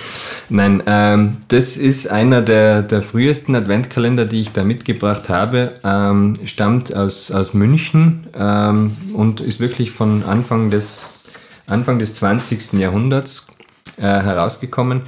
Nein, 0.50 0.82
ähm, 0.86 1.38
das 1.48 1.78
ist 1.78 2.06
einer 2.08 2.42
der, 2.42 2.82
der 2.82 3.00
frühesten 3.00 3.54
Adventkalender, 3.54 4.26
die 4.26 4.42
ich 4.42 4.52
da 4.52 4.62
mitgebracht 4.62 5.30
habe. 5.30 5.72
Ähm, 5.82 6.34
stammt 6.44 6.94
aus, 6.94 7.30
aus 7.30 7.54
München 7.54 8.26
ähm, 8.38 8.94
und 9.14 9.40
ist 9.40 9.58
wirklich 9.58 9.90
von 9.90 10.22
Anfang 10.24 10.68
des, 10.68 11.06
Anfang 11.66 11.98
des 11.98 12.14
20. 12.14 12.74
Jahrhunderts 12.74 13.46
äh, 13.96 14.02
herausgekommen. 14.02 15.02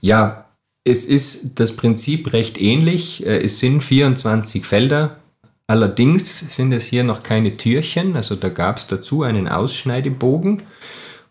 Ja, 0.00 0.46
es 0.84 1.04
ist 1.04 1.60
das 1.60 1.76
Prinzip 1.76 2.32
recht 2.32 2.60
ähnlich. 2.60 3.24
Äh, 3.24 3.44
Es 3.44 3.58
sind 3.58 3.82
24 3.82 4.64
Felder. 4.66 5.16
Allerdings 5.66 6.54
sind 6.54 6.72
es 6.72 6.84
hier 6.84 7.04
noch 7.04 7.22
keine 7.22 7.52
Türchen. 7.52 8.16
Also 8.16 8.34
da 8.34 8.48
gab 8.48 8.78
es 8.78 8.86
dazu 8.88 9.22
einen 9.22 9.48
Ausschneidebogen. 9.48 10.62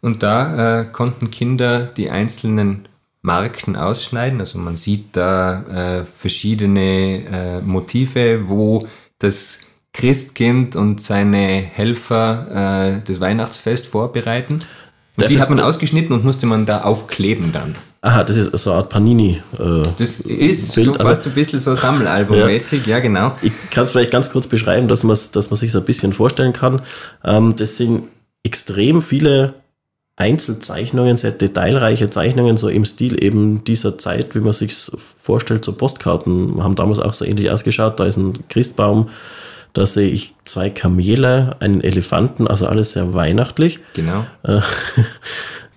Und 0.01 0.23
da 0.23 0.81
äh, 0.81 0.85
konnten 0.85 1.29
Kinder 1.29 1.85
die 1.85 2.09
einzelnen 2.09 2.87
Marken 3.21 3.75
ausschneiden. 3.75 4.39
Also 4.39 4.57
man 4.57 4.77
sieht 4.77 5.15
da 5.15 5.99
äh, 5.99 6.05
verschiedene 6.05 7.25
äh, 7.25 7.61
Motive, 7.61 8.49
wo 8.49 8.87
das 9.19 9.59
Christkind 9.93 10.75
und 10.75 11.01
seine 11.01 11.45
Helfer 11.57 12.95
äh, 12.97 13.01
das 13.05 13.19
Weihnachtsfest 13.19 13.87
vorbereiten. 13.87 14.53
Und 14.53 14.63
Darf 15.17 15.29
die 15.29 15.41
hat 15.41 15.49
man 15.49 15.59
ausgeschnitten 15.59 16.13
und 16.13 16.23
musste 16.23 16.45
man 16.45 16.65
da 16.65 16.81
aufkleben 16.83 17.51
dann. 17.51 17.75
Aha, 18.03 18.23
das 18.23 18.37
ist 18.37 18.57
so 18.57 18.71
eine 18.71 18.79
Art 18.79 18.89
Panini. 18.89 19.41
Äh, 19.59 19.83
Das 19.97 20.21
ist 20.21 20.73
Bild, 20.73 20.87
so 20.87 20.93
also- 20.93 21.05
fast 21.05 21.27
ein 21.27 21.33
bisschen 21.33 21.59
so 21.59 21.75
Sammelalbummäßig, 21.75 22.87
ja. 22.87 22.99
genau. 22.99 23.35
Ich 23.43 23.51
kann 23.69 23.83
es 23.83 23.91
vielleicht 23.91 24.11
ganz 24.11 24.31
kurz 24.31 24.47
beschreiben, 24.47 24.87
dass 24.87 25.03
man 25.03 25.17
dass 25.33 25.49
man 25.51 25.57
sich 25.57 25.75
ein 25.75 25.83
bisschen 25.85 26.13
vorstellen 26.13 26.53
kann. 26.53 26.81
Ähm, 27.23 27.55
das 27.55 27.77
sind 27.77 28.03
extrem 28.43 29.01
viele 29.01 29.53
Einzelzeichnungen, 30.15 31.17
sehr 31.17 31.31
detailreiche 31.31 32.09
Zeichnungen, 32.09 32.57
so 32.57 32.69
im 32.69 32.85
Stil 32.85 33.23
eben 33.23 33.63
dieser 33.63 33.97
Zeit, 33.97 34.35
wie 34.35 34.39
man 34.39 34.53
sich 34.53 34.73
vorstellt, 35.21 35.63
so 35.65 35.73
Postkarten 35.73 36.63
haben 36.63 36.75
damals 36.75 36.99
auch 36.99 37.13
so 37.13 37.25
ähnlich 37.25 37.49
ausgeschaut. 37.51 37.99
Da 37.99 38.05
ist 38.05 38.17
ein 38.17 38.33
Christbaum, 38.49 39.09
da 39.73 39.85
sehe 39.85 40.09
ich 40.09 40.35
zwei 40.43 40.69
Kamele, 40.69 41.55
einen 41.59 41.81
Elefanten, 41.81 42.47
also 42.47 42.67
alles 42.67 42.93
sehr 42.93 43.13
weihnachtlich. 43.13 43.79
Genau. 43.93 44.25
Äh, 44.43 44.59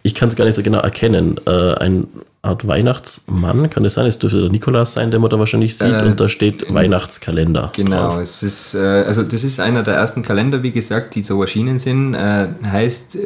Ich 0.06 0.14
kann 0.14 0.28
es 0.28 0.36
gar 0.36 0.44
nicht 0.44 0.54
so 0.54 0.62
genau 0.62 0.80
erkennen. 0.80 1.40
Äh, 1.46 1.72
Ein 1.76 2.06
Art 2.42 2.68
Weihnachtsmann, 2.68 3.70
kann 3.70 3.84
das 3.84 3.94
sein? 3.94 4.04
Es 4.04 4.18
dürfte 4.18 4.38
der 4.42 4.50
Nikolaus 4.50 4.92
sein, 4.92 5.10
den 5.10 5.22
man 5.22 5.30
da 5.30 5.38
wahrscheinlich 5.38 5.78
sieht, 5.78 5.94
Äh, 5.94 6.04
und 6.04 6.20
da 6.20 6.28
steht 6.28 6.66
Weihnachtskalender. 6.72 7.72
Genau, 7.74 8.08
drauf. 8.10 8.18
es 8.18 8.42
ist, 8.42 8.74
äh, 8.74 8.78
also 9.06 9.22
das 9.22 9.44
ist 9.44 9.60
einer 9.60 9.82
der 9.82 9.94
ersten 9.94 10.20
Kalender, 10.20 10.62
wie 10.62 10.72
gesagt, 10.72 11.14
die 11.14 11.22
so 11.22 11.40
erschienen 11.40 11.78
sind. 11.78 12.12
Äh, 12.12 12.48
heißt 12.70 13.16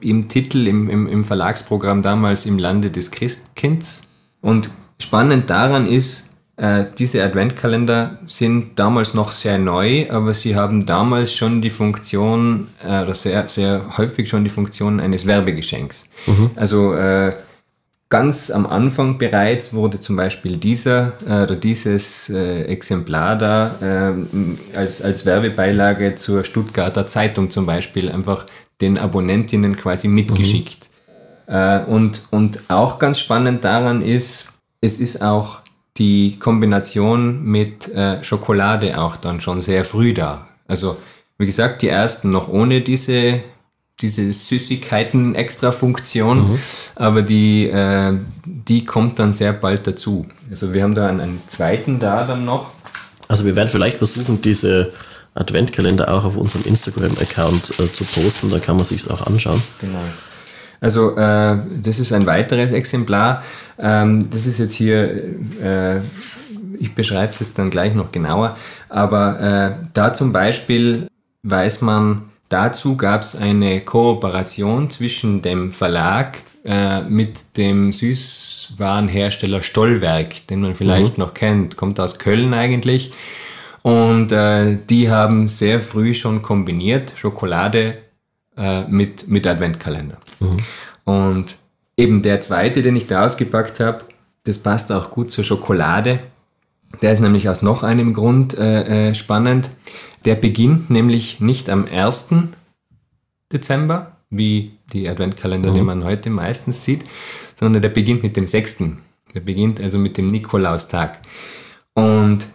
im 0.00 0.28
Titel, 0.28 0.66
im, 0.66 0.88
im, 0.88 1.06
im 1.08 1.24
Verlagsprogramm 1.24 2.00
damals 2.00 2.46
im 2.46 2.56
Lande 2.58 2.90
des 2.90 3.10
Christkinds. 3.10 4.00
Und 4.40 4.70
spannend 4.98 5.50
daran 5.50 5.86
ist, 5.86 6.30
äh, 6.56 6.84
diese 6.96 7.24
Adventkalender 7.24 8.18
sind 8.26 8.78
damals 8.78 9.12
noch 9.12 9.32
sehr 9.32 9.58
neu, 9.58 10.08
aber 10.10 10.34
sie 10.34 10.54
haben 10.54 10.86
damals 10.86 11.34
schon 11.34 11.60
die 11.60 11.70
Funktion, 11.70 12.68
äh, 12.86 13.02
oder 13.02 13.14
sehr, 13.14 13.48
sehr 13.48 13.98
häufig 13.98 14.28
schon 14.28 14.44
die 14.44 14.50
Funktion 14.50 15.00
eines 15.00 15.26
Werbegeschenks. 15.26 16.06
Also 16.54 16.94
äh, 16.94 17.32
ganz 18.08 18.52
am 18.52 18.66
Anfang 18.66 19.18
bereits 19.18 19.74
wurde 19.74 19.98
zum 19.98 20.14
Beispiel 20.14 20.56
dieser 20.56 21.14
äh, 21.26 21.42
oder 21.42 21.56
dieses 21.56 22.28
äh, 22.30 22.62
Exemplar 22.66 23.36
da 23.36 23.74
ähm, 23.82 24.56
als, 24.76 25.02
als 25.02 25.26
Werbebeilage 25.26 26.14
zur 26.14 26.44
Stuttgarter 26.44 27.08
Zeitung 27.08 27.50
zum 27.50 27.66
Beispiel 27.66 28.08
einfach 28.08 28.46
den 28.80 28.98
Abonnentinnen 28.98 29.74
quasi 29.74 30.06
mitgeschickt. 30.06 30.88
Äh, 31.48 31.80
und, 31.80 32.22
und 32.30 32.60
auch 32.68 33.00
ganz 33.00 33.18
spannend 33.18 33.64
daran 33.64 34.00
ist, 34.00 34.52
es 34.80 35.00
ist 35.00 35.20
auch 35.20 35.63
die 35.96 36.38
Kombination 36.38 37.44
mit 37.44 37.88
äh, 37.88 38.22
Schokolade 38.24 39.00
auch 39.00 39.16
dann 39.16 39.40
schon 39.40 39.60
sehr 39.60 39.84
früh 39.84 40.14
da. 40.14 40.48
Also 40.66 40.96
wie 41.38 41.46
gesagt, 41.46 41.82
die 41.82 41.88
ersten 41.88 42.30
noch 42.30 42.48
ohne 42.48 42.80
diese 42.80 43.42
diese 44.00 44.32
Süßigkeiten-Extra-Funktion, 44.32 46.58
aber 46.96 47.22
die, 47.22 47.68
äh, 47.68 48.18
die 48.44 48.84
kommt 48.84 49.20
dann 49.20 49.32
sehr 49.32 49.52
bald 49.52 49.86
dazu. 49.86 50.26
Also 50.50 50.74
wir 50.74 50.82
haben 50.82 50.96
da 50.96 51.06
einen, 51.06 51.20
einen 51.20 51.40
zweiten 51.48 52.00
da 52.00 52.26
dann 52.26 52.44
noch. 52.44 52.72
Also 53.28 53.44
wir 53.44 53.54
werden 53.56 53.68
vielleicht 53.68 53.98
versuchen, 53.98 54.42
diese 54.42 54.92
Adventkalender 55.34 56.12
auch 56.12 56.24
auf 56.24 56.36
unserem 56.36 56.64
Instagram-Account 56.64 57.80
äh, 57.80 57.92
zu 57.92 58.04
posten, 58.04 58.50
dann 58.50 58.60
kann 58.60 58.76
man 58.76 58.84
sich 58.84 59.08
auch 59.10 59.26
anschauen. 59.26 59.62
Genau. 59.80 59.98
Also 60.84 61.16
äh, 61.16 61.56
das 61.82 61.98
ist 61.98 62.12
ein 62.12 62.26
weiteres 62.26 62.70
Exemplar. 62.70 63.42
Ähm, 63.78 64.30
das 64.30 64.46
ist 64.46 64.58
jetzt 64.58 64.74
hier, 64.74 65.34
äh, 65.62 66.00
ich 66.78 66.94
beschreibe 66.94 67.32
das 67.38 67.54
dann 67.54 67.70
gleich 67.70 67.94
noch 67.94 68.12
genauer, 68.12 68.58
aber 68.90 69.40
äh, 69.40 69.86
da 69.94 70.12
zum 70.12 70.32
Beispiel 70.34 71.08
weiß 71.42 71.80
man, 71.80 72.24
dazu 72.50 72.98
gab 72.98 73.22
es 73.22 73.34
eine 73.34 73.80
Kooperation 73.80 74.90
zwischen 74.90 75.40
dem 75.40 75.72
Verlag 75.72 76.36
äh, 76.66 77.00
mit 77.00 77.56
dem 77.56 77.90
Süßwarenhersteller 77.90 79.62
Stollwerk, 79.62 80.46
den 80.48 80.60
man 80.60 80.74
vielleicht 80.74 81.16
noch 81.16 81.32
kennt, 81.32 81.78
kommt 81.78 81.98
aus 81.98 82.18
Köln 82.18 82.52
eigentlich. 82.52 83.10
Und 83.80 84.32
äh, 84.32 84.76
die 84.90 85.10
haben 85.10 85.46
sehr 85.46 85.80
früh 85.80 86.12
schon 86.12 86.42
kombiniert 86.42 87.14
Schokolade 87.16 88.04
äh, 88.56 88.84
mit, 88.84 89.28
mit 89.28 89.46
Adventkalender. 89.46 90.18
Und 91.04 91.56
eben 91.96 92.22
der 92.22 92.40
zweite, 92.40 92.82
den 92.82 92.96
ich 92.96 93.06
da 93.06 93.24
ausgepackt 93.24 93.80
habe, 93.80 94.04
das 94.44 94.58
passt 94.58 94.92
auch 94.92 95.10
gut 95.10 95.30
zur 95.30 95.44
Schokolade. 95.44 96.20
Der 97.02 97.12
ist 97.12 97.20
nämlich 97.20 97.48
aus 97.48 97.62
noch 97.62 97.82
einem 97.82 98.14
Grund 98.14 98.56
äh, 98.56 99.10
äh, 99.10 99.14
spannend. 99.14 99.70
Der 100.24 100.36
beginnt 100.36 100.90
nämlich 100.90 101.40
nicht 101.40 101.68
am 101.68 101.86
1. 101.86 102.30
Dezember, 103.52 104.12
wie 104.30 104.72
die 104.92 105.08
Adventkalender, 105.08 105.72
die 105.72 105.82
man 105.82 106.04
heute 106.04 106.30
meistens 106.30 106.84
sieht, 106.84 107.04
sondern 107.54 107.82
der 107.82 107.88
beginnt 107.88 108.22
mit 108.22 108.36
dem 108.36 108.46
6. 108.46 108.84
Der 109.34 109.40
beginnt 109.40 109.80
also 109.80 109.98
mit 109.98 110.16
dem 110.16 110.28
Nikolaustag. 110.28 111.18
Und 111.94 112.46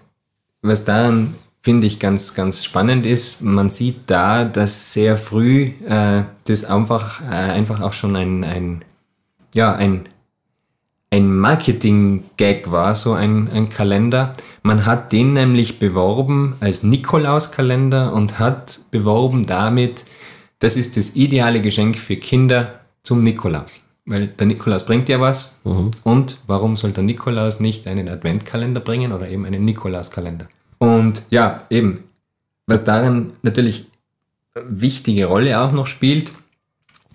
was 0.62 0.84
daran 0.86 1.36
finde 1.62 1.88
ich 1.88 2.00
ganz, 2.00 2.34
ganz 2.34 2.64
spannend 2.64 3.06
ist, 3.06 3.42
man 3.42 3.70
sieht 3.70 4.02
da, 4.08 4.46
dass 4.46 4.94
sehr 4.94 5.18
früh 5.18 5.72
äh, 5.88 6.24
das 6.46 6.66
einfach, 6.66 7.22
äh, 7.22 7.26
einfach 7.26 7.82
auch 7.82 7.94
schon 7.94 8.16
ein, 8.16 8.44
ein, 8.44 8.86
ja, 9.54 9.74
ein, 9.74 10.08
ein 11.12 11.36
Marketing-Gag 11.36 12.72
war, 12.72 12.96
so 12.96 13.14
ein, 13.14 13.50
ein 13.52 13.70
Kalender. 13.70 14.34
Man 14.62 14.86
hat 14.86 15.12
den 15.12 15.34
nämlich 15.34 15.80
beworben 15.80 16.56
als 16.60 16.84
Nikolauskalender 16.84 18.14
und 18.14 18.40
hat 18.40 18.80
beworben 18.92 19.46
damit, 19.46 20.06
das 20.60 20.78
ist 20.78 20.98
das 20.98 21.16
ideale 21.16 21.62
Geschenk 21.62 21.98
für 21.98 22.18
Kinder 22.18 22.80
zum 23.02 23.24
Nikolaus. 23.24 23.84
Weil 24.06 24.28
der 24.28 24.48
Nikolaus 24.48 24.86
bringt 24.86 25.10
ja 25.10 25.20
was. 25.20 25.60
Mhm. 25.64 25.92
Und 26.04 26.38
warum 26.48 26.78
soll 26.78 26.92
der 26.92 27.04
Nikolaus 27.04 27.60
nicht 27.60 27.88
einen 27.88 28.08
Adventkalender 28.08 28.82
bringen 28.82 29.12
oder 29.12 29.30
eben 29.30 29.46
einen 29.46 29.66
Nikolauskalender? 29.66 30.48
Und 30.80 31.22
ja, 31.30 31.66
eben, 31.70 32.06
was 32.66 32.84
darin 32.84 33.34
natürlich 33.42 33.88
wichtige 34.56 35.26
Rolle 35.26 35.62
auch 35.62 35.72
noch 35.72 35.88
spielt, 35.88 36.32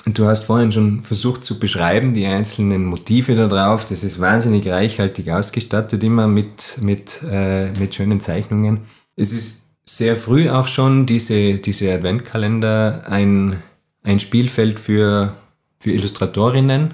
Du 0.07 0.27
hast 0.27 0.45
vorhin 0.45 0.71
schon 0.71 1.03
versucht 1.03 1.47
zu 1.47 1.59
beschreiben, 1.59 2.13
die 2.13 2.27
einzelnen 2.27 2.85
Motive 2.85 3.35
da 3.37 3.49
drauf. 3.49 3.87
Das 3.89 4.05
ist 4.05 4.21
wahnsinnig 4.21 4.69
reichhaltig 4.69 5.31
ausgestattet, 5.31 6.05
immer 6.05 6.27
mit, 6.29 6.77
mit, 6.83 7.23
äh, 7.23 7.71
mit 7.79 7.95
schönen 7.95 8.21
Zeichnungen. 8.21 8.81
Es 9.17 9.33
ist 9.33 9.65
sehr 9.87 10.17
früh 10.17 10.51
auch 10.51 10.69
schon 10.69 11.07
diese, 11.07 11.55
diese 11.55 11.91
Adventkalender 11.91 13.05
ein, 13.09 13.63
ein 14.03 14.21
Spielfeld 14.21 14.79
für, 14.79 15.33
für 15.79 15.93
Illustratorinnen 15.93 16.93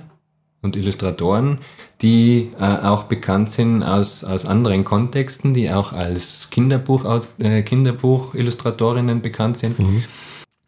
und 0.63 0.77
Illustratoren, 0.77 1.59
die 2.03 2.51
äh, 2.61 2.65
auch 2.65 3.05
bekannt 3.05 3.51
sind 3.51 3.83
aus, 3.83 4.25
aus 4.25 4.45
anderen 4.45 4.85
Kontexten, 4.85 5.55
die 5.55 5.71
auch 5.71 5.93
als 5.93 6.51
Kinderbuch, 6.51 7.23
äh, 7.39 7.63
Kinderbuchillustratorinnen 7.63 9.23
bekannt 9.23 9.59
sind. 9.59 9.79
Mhm. 9.79 10.03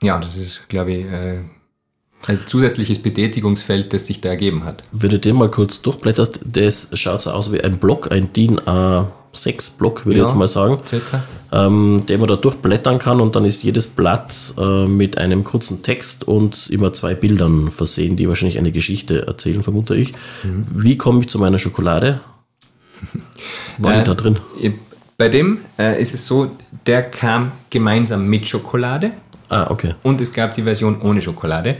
Ja, 0.02 0.18
das 0.18 0.36
ist, 0.36 0.68
glaube 0.68 0.92
ich, 0.92 1.06
äh, 1.06 1.40
ein 2.26 2.40
zusätzliches 2.46 3.00
Betätigungsfeld, 3.00 3.92
das 3.92 4.06
sich 4.06 4.20
da 4.20 4.30
ergeben 4.30 4.64
hat. 4.64 4.84
Wenn 4.92 5.10
du 5.10 5.18
dir 5.18 5.34
mal 5.34 5.50
kurz 5.50 5.82
durchblätterst, 5.82 6.40
das 6.44 6.90
schaut 6.94 7.20
so 7.22 7.30
aus 7.30 7.52
wie 7.52 7.60
ein 7.60 7.78
Block, 7.78 8.10
ein 8.10 8.32
DIN 8.32 8.60
A6 9.34 9.78
Block, 9.78 10.06
würde 10.06 10.18
ja, 10.18 10.24
ich 10.24 10.30
jetzt 10.30 10.38
mal 10.38 10.48
sagen, 10.48 10.78
ähm, 11.52 12.04
den 12.08 12.20
man 12.20 12.28
da 12.28 12.36
durchblättern 12.36 12.98
kann 12.98 13.20
und 13.20 13.36
dann 13.36 13.44
ist 13.44 13.62
jedes 13.62 13.86
Blatt 13.86 14.54
äh, 14.58 14.86
mit 14.86 15.18
einem 15.18 15.44
kurzen 15.44 15.82
Text 15.82 16.26
und 16.26 16.68
immer 16.70 16.92
zwei 16.92 17.14
Bildern 17.14 17.70
versehen, 17.70 18.16
die 18.16 18.28
wahrscheinlich 18.28 18.58
eine 18.58 18.72
Geschichte 18.72 19.26
erzählen, 19.26 19.62
vermute 19.62 19.94
ich. 19.94 20.12
Mhm. 20.42 20.66
Wie 20.74 20.98
komme 20.98 21.20
ich 21.20 21.28
zu 21.28 21.38
meiner 21.38 21.58
Schokolade? 21.58 22.20
War 23.78 24.00
äh, 24.00 24.04
da 24.04 24.14
drin? 24.14 24.38
Bei 25.18 25.28
dem 25.28 25.60
äh, 25.78 26.00
ist 26.00 26.14
es 26.14 26.26
so, 26.26 26.50
der 26.86 27.02
kam 27.02 27.52
gemeinsam 27.70 28.26
mit 28.26 28.48
Schokolade. 28.48 29.12
Ah, 29.48 29.70
okay. 29.70 29.94
Und 30.02 30.20
es 30.20 30.32
gab 30.32 30.54
die 30.54 30.62
Version 30.62 31.00
ohne 31.02 31.20
Schokolade. 31.20 31.76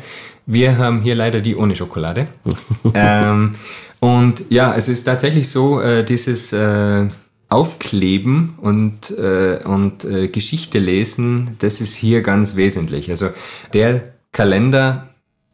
Wir 0.46 0.76
haben 0.76 1.00
hier 1.00 1.14
leider 1.14 1.40
die 1.40 1.56
ohne 1.56 1.74
Schokolade. 1.74 2.28
ähm, 2.94 3.52
und 4.00 4.42
ja, 4.50 4.74
es 4.74 4.88
ist 4.88 5.04
tatsächlich 5.04 5.48
so, 5.48 5.80
äh, 5.80 6.04
dieses 6.04 6.52
äh, 6.52 7.06
Aufkleben 7.52 8.54
und, 8.62 9.10
äh, 9.10 9.60
und 9.64 10.04
äh, 10.04 10.28
Geschichte 10.28 10.78
lesen, 10.78 11.56
das 11.58 11.82
ist 11.82 11.94
hier 11.94 12.22
ganz 12.22 12.56
wesentlich. 12.56 13.10
Also 13.10 13.28
der 13.74 14.14
Kalender 14.32 15.10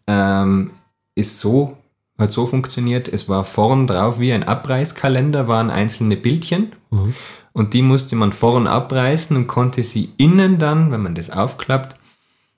ähm, 0.06 0.70
ist 1.16 1.40
so, 1.40 1.76
hat 2.16 2.32
so 2.32 2.46
funktioniert, 2.46 3.08
es 3.08 3.28
war 3.28 3.42
vorn 3.42 3.88
drauf 3.88 4.20
wie 4.20 4.32
ein 4.32 4.44
Abreißkalender, 4.44 5.48
waren 5.48 5.70
einzelne 5.70 6.16
Bildchen. 6.16 6.72
Mhm. 6.90 7.14
Und 7.52 7.74
die 7.74 7.82
musste 7.82 8.14
man 8.14 8.32
vorn 8.32 8.68
abreißen 8.68 9.36
und 9.36 9.48
konnte 9.48 9.82
sie 9.82 10.10
innen 10.18 10.60
dann, 10.60 10.92
wenn 10.92 11.02
man 11.02 11.16
das 11.16 11.30
aufklappt, 11.30 11.96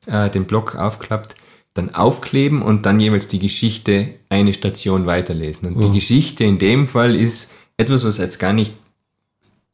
äh, 0.05 0.29
den 0.29 0.45
Block 0.45 0.77
aufklappt, 0.77 1.35
dann 1.73 1.95
aufkleben 1.95 2.61
und 2.61 2.85
dann 2.85 3.01
jeweils 3.01 3.27
die 3.27 3.39
Geschichte 3.39 4.17
eine 4.29 4.53
Station 4.53 5.07
weiterlesen. 5.07 5.69
Und 5.69 5.77
mhm. 5.79 5.81
die 5.81 5.99
Geschichte 5.99 6.45
in 6.45 6.59
dem 6.59 6.87
Fall 6.87 7.15
ist 7.15 7.53
etwas, 7.79 8.05
was 8.05 8.19
jetzt 8.19 8.39
gar 8.39 8.53
nicht 8.53 8.75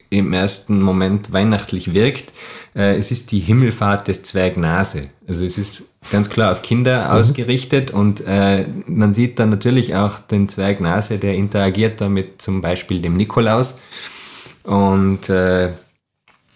im 0.09 0.33
ersten 0.33 0.81
Moment 0.81 1.33
weihnachtlich 1.33 1.93
wirkt. 1.93 2.33
Äh, 2.75 2.97
es 2.97 3.11
ist 3.11 3.31
die 3.31 3.39
Himmelfahrt 3.39 4.07
des 4.07 4.23
Zwergnase. 4.23 5.09
Also 5.27 5.43
es 5.43 5.57
ist 5.57 5.83
ganz 6.11 6.29
klar 6.29 6.51
auf 6.51 6.61
Kinder 6.61 7.05
mhm. 7.05 7.11
ausgerichtet 7.11 7.91
und 7.91 8.21
äh, 8.25 8.67
man 8.87 9.13
sieht 9.13 9.39
dann 9.39 9.49
natürlich 9.49 9.95
auch 9.95 10.19
den 10.19 10.49
Zwergnase, 10.49 11.17
der 11.17 11.35
interagiert 11.35 12.01
da 12.01 12.09
mit 12.09 12.41
zum 12.41 12.61
Beispiel 12.61 13.01
dem 13.01 13.17
Nikolaus 13.17 13.79
und, 14.63 15.29
äh, 15.29 15.73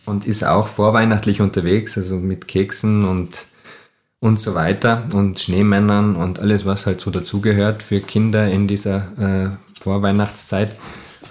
und 0.05 0.25
ist 0.25 0.43
auch 0.43 0.67
vorweihnachtlich 0.67 1.41
unterwegs, 1.41 1.97
also 1.97 2.17
mit 2.17 2.47
Keksen 2.47 3.05
und 3.05 3.45
und 4.21 4.39
so 4.39 4.53
weiter 4.53 5.07
und 5.13 5.39
Schneemännern 5.39 6.15
und 6.15 6.39
alles, 6.39 6.65
was 6.65 6.85
halt 6.85 7.01
so 7.01 7.09
dazugehört 7.09 7.81
für 7.83 7.99
Kinder 7.99 8.47
in 8.49 8.67
dieser 8.67 8.97
äh, 9.17 9.49
Vorweihnachtszeit. 9.81 10.77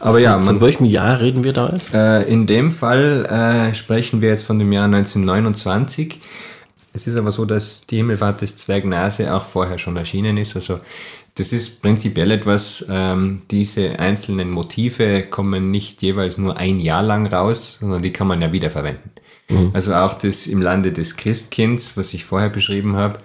Aber 0.01 0.15
von, 0.15 0.23
ja, 0.23 0.37
man, 0.37 0.45
von 0.47 0.61
welchem 0.61 0.87
Jahr 0.87 1.21
reden 1.21 1.45
wir 1.45 1.53
da 1.53 1.71
jetzt? 1.73 1.95
Äh, 1.95 2.23
in 2.25 2.47
dem 2.47 2.71
Fall 2.71 3.27
äh, 3.27 3.75
sprechen 3.75 4.21
wir 4.21 4.31
jetzt 4.31 4.45
von 4.45 4.59
dem 4.59 4.73
Jahr 4.73 4.87
1929. 4.87 6.19
Es 6.93 7.07
ist 7.07 7.17
aber 7.17 7.31
so, 7.31 7.45
dass 7.45 7.87
die 7.87 7.97
Himmelfahrt 7.97 8.41
des 8.41 8.57
Zwergnase 8.57 9.33
auch 9.33 9.45
vorher 9.45 9.79
schon 9.79 9.97
erschienen 9.97 10.37
ist. 10.39 10.57
Also 10.57 10.81
das 11.37 11.53
ist 11.53 11.81
prinzipiell 11.83 12.33
etwas, 12.33 12.85
ähm, 12.89 13.43
diese 13.51 13.99
einzelnen 13.99 14.51
Motive 14.51 15.23
kommen 15.23 15.71
nicht 15.71 16.03
jeweils 16.03 16.37
nur 16.37 16.57
ein 16.57 16.81
Jahr 16.81 17.03
lang 17.03 17.27
raus, 17.27 17.79
sondern 17.81 18.03
die 18.03 18.13
kann 18.13 18.27
man 18.27 18.43
ja 18.43 18.53
wiederverwenden. 18.53 19.13
Mhm. 19.49 19.71
Also 19.73 19.95
auch 19.95 20.15
das 20.15 20.47
im 20.47 20.61
Lande 20.61 20.93
des 20.93 21.17
Christkinds, 21.17 21.97
was 21.97 22.15
ich 22.15 22.25
vorher 22.25 22.49
beschrieben 22.49 22.97
habe. 22.97 23.21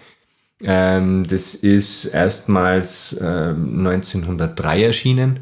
Ähm, 0.62 1.26
das 1.28 1.56
ist 1.56 2.06
erstmals 2.06 3.14
äh, 3.14 3.24
1903 3.50 4.84
erschienen 4.84 5.40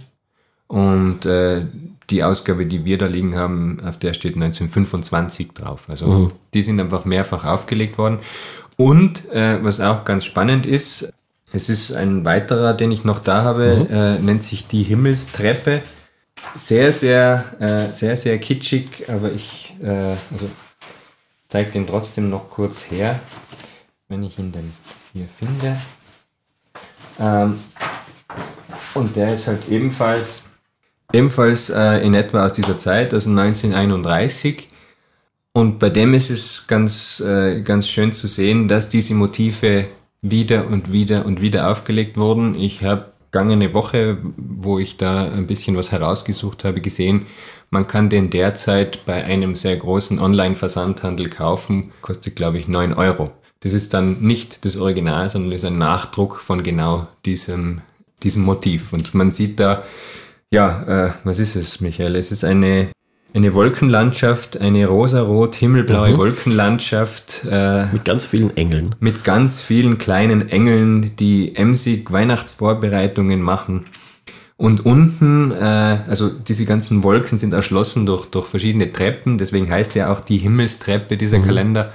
und 0.74 1.28
äh, 1.28 1.68
die 2.10 2.24
Ausgabe, 2.24 2.66
die 2.66 2.84
wir 2.84 2.98
da 2.98 3.06
liegen 3.06 3.36
haben, 3.36 3.80
auf 3.86 4.00
der 4.00 4.16
steht 4.16 4.34
1925 4.34 5.52
drauf. 5.54 5.86
Also 5.88 6.08
mhm. 6.08 6.32
die 6.56 6.64
sind 6.64 6.80
einfach 6.80 7.06
mehrfach 7.06 7.46
aufgelegt 7.46 8.00
worden. 8.00 8.18
Und 8.76 9.32
äh, 9.32 9.64
was 9.64 9.80
auch 9.80 10.04
ganz 10.04 10.26
spannend 10.26 10.66
ist, 10.66 11.14
es 11.52 11.70
ist 11.70 11.92
ein 11.94 12.26
weiterer, 12.26 12.74
den 12.74 12.92
ich 12.92 13.04
noch 13.04 13.20
da 13.20 13.44
habe, 13.44 13.86
mhm. 13.88 13.96
äh, 13.96 14.18
nennt 14.18 14.42
sich 14.42 14.66
die 14.66 14.82
Himmelstreppe. 14.82 15.84
Sehr, 16.56 16.92
sehr, 16.92 17.46
äh, 17.60 17.94
sehr, 17.94 18.18
sehr 18.18 18.40
kitschig, 18.40 19.08
aber 19.08 19.32
ich, 19.32 19.76
äh, 19.84 19.90
also 19.90 20.50
zeige 21.50 21.70
den 21.70 21.86
trotzdem 21.86 22.32
noch 22.32 22.50
kurz 22.50 22.90
her, 22.90 23.20
wenn 24.08 24.24
ich 24.24 24.40
ihn 24.40 24.52
denn 24.52 24.74
hier 25.14 25.28
finde. 25.38 25.78
Ähm, 27.20 27.60
und 28.96 29.16
der 29.16 29.36
ist 29.36 29.46
halt 29.46 29.70
ebenfalls, 29.70 30.46
ebenfalls 31.12 31.70
äh, 31.70 31.98
in 32.06 32.14
etwa 32.14 32.46
aus 32.46 32.54
dieser 32.54 32.78
Zeit, 32.78 33.14
also 33.14 33.30
1931. 33.30 34.68
Und 35.52 35.80
bei 35.80 35.90
dem 35.90 36.14
ist 36.14 36.30
es 36.30 36.66
ganz, 36.68 37.20
äh, 37.20 37.62
ganz 37.62 37.88
schön 37.88 38.12
zu 38.12 38.28
sehen, 38.28 38.68
dass 38.68 38.90
diese 38.90 39.14
Motive 39.14 39.86
wieder 40.22 40.68
und 40.68 40.92
wieder 40.92 41.26
und 41.26 41.42
wieder 41.42 41.70
aufgelegt 41.70 42.18
wurden. 42.18 42.56
Ich 42.56 42.84
habe 42.84 43.14
vergangene 43.34 43.74
Woche, 43.74 44.20
wo 44.38 44.78
ich 44.78 44.98
da 44.98 45.28
ein 45.28 45.48
bisschen 45.48 45.76
was 45.76 45.92
herausgesucht 45.92 46.64
habe, 46.64 46.82
gesehen, 46.82 47.26
man 47.72 47.88
kann 47.88 48.10
den 48.10 48.30
derzeit 48.30 49.04
bei 49.08 49.24
einem 49.24 49.56
sehr 49.56 49.76
großen 49.76 50.20
Online-Versandhandel 50.20 51.30
kaufen, 51.30 51.92
kostet 52.02 52.36
glaube 52.36 52.60
ich 52.60 52.68
9 52.68 52.94
Euro. 52.94 53.32
Das 53.62 53.74
ist 53.74 53.96
dann 53.96 54.22
nicht 54.22 54.66
das 54.66 54.78
Original, 54.78 55.32
sondern 55.32 55.52
ist 55.52 55.66
ein 55.66 55.80
Nachdruck 55.80 56.40
von 56.42 56.62
genau 56.62 57.08
diesem, 57.26 57.82
diesem 58.22 58.44
Motiv. 58.44 58.94
Und 58.94 59.16
man 59.16 59.32
sieht 59.32 59.60
da, 59.60 59.84
ja, 60.54 60.84
äh, 61.08 61.12
was 61.24 61.40
ist 61.40 61.56
es, 61.56 61.82
Michael? 61.82 62.16
Es 62.16 62.32
ist 62.32 62.44
eine 62.44 62.90
eine 63.36 63.56
Wolkenlandschaft, 63.56 64.62
eine 64.62 64.86
rosarot 64.86 65.56
himmelblaue 65.56 66.10
mhm. 66.10 66.18
Wolkenlandschaft. 66.20 67.48
Äh, 67.50 67.88
mit 67.88 68.06
ganz 68.06 68.28
vielen 68.28 68.56
Engeln. 68.56 68.94
Mit 69.00 69.24
ganz 69.24 69.60
vielen 69.60 69.98
kleinen 69.98 70.50
Engeln, 70.50 71.16
die 71.16 71.56
emsig 71.56 72.12
Weihnachtsvorbereitungen 72.12 73.42
machen. 73.42 73.86
Und 74.56 74.86
unten, 74.86 75.52
äh, 75.52 75.98
also 76.08 76.30
diese 76.30 76.66
ganzen 76.66 77.04
Wolken 77.04 77.40
sind 77.40 77.54
erschlossen 77.54 78.06
durch, 78.06 78.28
durch 78.28 78.46
verschiedene 78.46 78.92
Treppen, 78.92 79.40
deswegen 79.40 79.72
heißt 79.72 79.96
ja 79.96 80.14
auch 80.14 80.22
die 80.22 80.38
Himmelstreppe 80.38 81.18
dieser 81.18 81.40
mhm. 81.40 81.46
Kalender. 81.46 81.92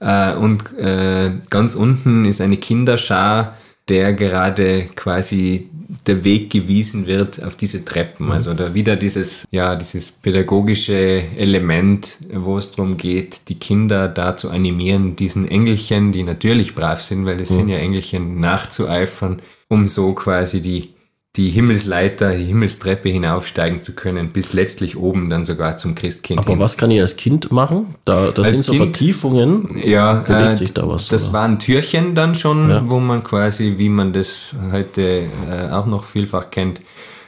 Äh, 0.00 0.32
und 0.32 0.72
äh, 0.78 1.32
ganz 1.50 1.74
unten 1.74 2.24
ist 2.24 2.40
eine 2.40 2.56
Kinderschar, 2.56 3.58
der 3.88 4.12
gerade 4.12 4.88
quasi 4.94 5.68
der 6.06 6.24
Weg 6.24 6.50
gewiesen 6.50 7.06
wird 7.06 7.42
auf 7.42 7.56
diese 7.56 7.84
Treppen. 7.84 8.26
Mhm. 8.26 8.32
Also 8.32 8.54
da 8.54 8.74
wieder 8.74 8.96
dieses, 8.96 9.46
ja, 9.50 9.76
dieses 9.76 10.10
pädagogische 10.10 11.22
Element, 11.36 12.18
wo 12.32 12.58
es 12.58 12.70
darum 12.70 12.96
geht, 12.96 13.48
die 13.48 13.56
Kinder 13.56 14.08
da 14.08 14.36
zu 14.36 14.50
animieren, 14.50 15.16
diesen 15.16 15.46
Engelchen, 15.46 16.12
die 16.12 16.22
natürlich 16.22 16.74
brav 16.74 17.02
sind, 17.02 17.26
weil 17.26 17.40
es 17.40 17.50
mhm. 17.50 17.54
sind 17.54 17.68
ja 17.68 17.76
Engelchen, 17.76 18.40
nachzueifern, 18.40 19.42
um 19.68 19.86
so 19.86 20.12
quasi 20.12 20.60
die 20.60 20.90
die 21.36 21.48
Himmelsleiter, 21.48 22.34
die 22.34 22.44
Himmelstreppe 22.44 23.08
hinaufsteigen 23.08 23.82
zu 23.82 23.94
können, 23.94 24.28
bis 24.28 24.52
letztlich 24.52 24.98
oben 24.98 25.30
dann 25.30 25.44
sogar 25.46 25.78
zum 25.78 25.94
Christkind. 25.94 26.40
Aber 26.40 26.50
hin. 26.50 26.60
was 26.60 26.76
kann 26.76 26.90
ich 26.90 27.00
als 27.00 27.16
Kind 27.16 27.50
machen? 27.50 27.94
Da, 28.04 28.30
da 28.32 28.44
sind 28.44 28.64
so 28.64 28.72
kind, 28.72 28.84
Vertiefungen. 28.84 29.80
Ja, 29.82 30.24
bewegt 30.26 30.52
äh, 30.52 30.56
sich 30.58 30.74
da 30.74 30.86
was. 30.86 31.08
Das 31.08 31.28
oder? 31.28 31.32
waren 31.34 31.58
Türchen 31.58 32.14
dann 32.14 32.34
schon, 32.34 32.68
ja. 32.68 32.84
wo 32.86 33.00
man 33.00 33.24
quasi, 33.24 33.78
wie 33.78 33.88
man 33.88 34.12
das 34.12 34.54
heute 34.72 35.28
äh, 35.50 35.70
auch 35.70 35.86
noch 35.86 36.04
vielfach 36.04 36.50
kennt, 36.50 36.82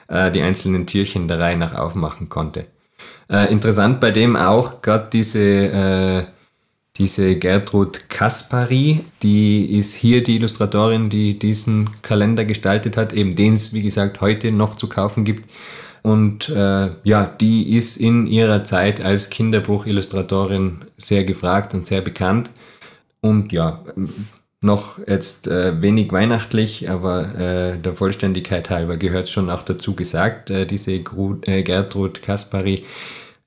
äh, 0.09 0.31
die 0.31 0.43
einzelnen 0.43 0.87
Türchen 0.87 1.27
der 1.27 1.41
Reihe 1.41 1.57
nach 1.57 1.75
aufmachen 1.75 2.29
konnte. 2.29 2.67
Äh, 3.31 3.51
interessant 3.51 4.01
bei 4.01 4.11
dem 4.11 4.37
auch 4.37 4.83
gerade 4.83 5.09
diese, 5.11 5.41
äh, 5.41 6.25
diese 6.97 7.37
Gertrud 7.37 8.09
Kaspari, 8.09 9.01
die 9.23 9.79
ist 9.79 9.95
hier 9.95 10.23
die 10.23 10.37
Illustratorin, 10.37 11.11
die 11.11 11.39
diesen 11.39 11.91
Kalender 12.03 12.45
gestaltet 12.45 12.97
hat, 12.97 13.13
eben 13.13 13.35
den 13.35 13.55
es, 13.55 13.73
wie 13.73 13.83
gesagt, 13.83 14.21
heute 14.21 14.53
noch 14.53 14.77
zu 14.77 14.89
kaufen 14.89 15.25
gibt. 15.25 15.51
Und 16.03 16.51
äh, 16.51 16.91
ja, 17.03 17.27
die 17.27 17.77
ist 17.77 17.97
in 17.97 18.27
ihrer 18.27 18.63
Zeit 18.63 19.01
als 19.01 19.31
Kinderbuchillustratorin 19.31 20.85
sehr 20.97 21.25
gefragt 21.25 21.75
und 21.75 21.87
sehr 21.87 22.03
bekannt. 22.03 22.51
Und 23.21 23.53
ja, 23.53 23.83
noch 24.61 24.99
jetzt 25.07 25.49
äh, 25.49 25.81
wenig 25.83 26.13
weihnachtlich, 26.13 26.91
aber 26.91 27.35
äh, 27.35 27.79
der 27.79 27.95
Vollständigkeit 27.95 28.71
halber 28.71 28.99
gehört 28.99 29.29
schon 29.29 29.51
auch 29.51 29.63
dazu 29.63 29.95
gesagt. 29.95 30.51
Äh, 30.51 30.67
diese 30.67 31.01
Gru 31.01 31.37
äh, 31.47 31.63
Gertrud 31.63 32.23
Kaspari 32.23 32.85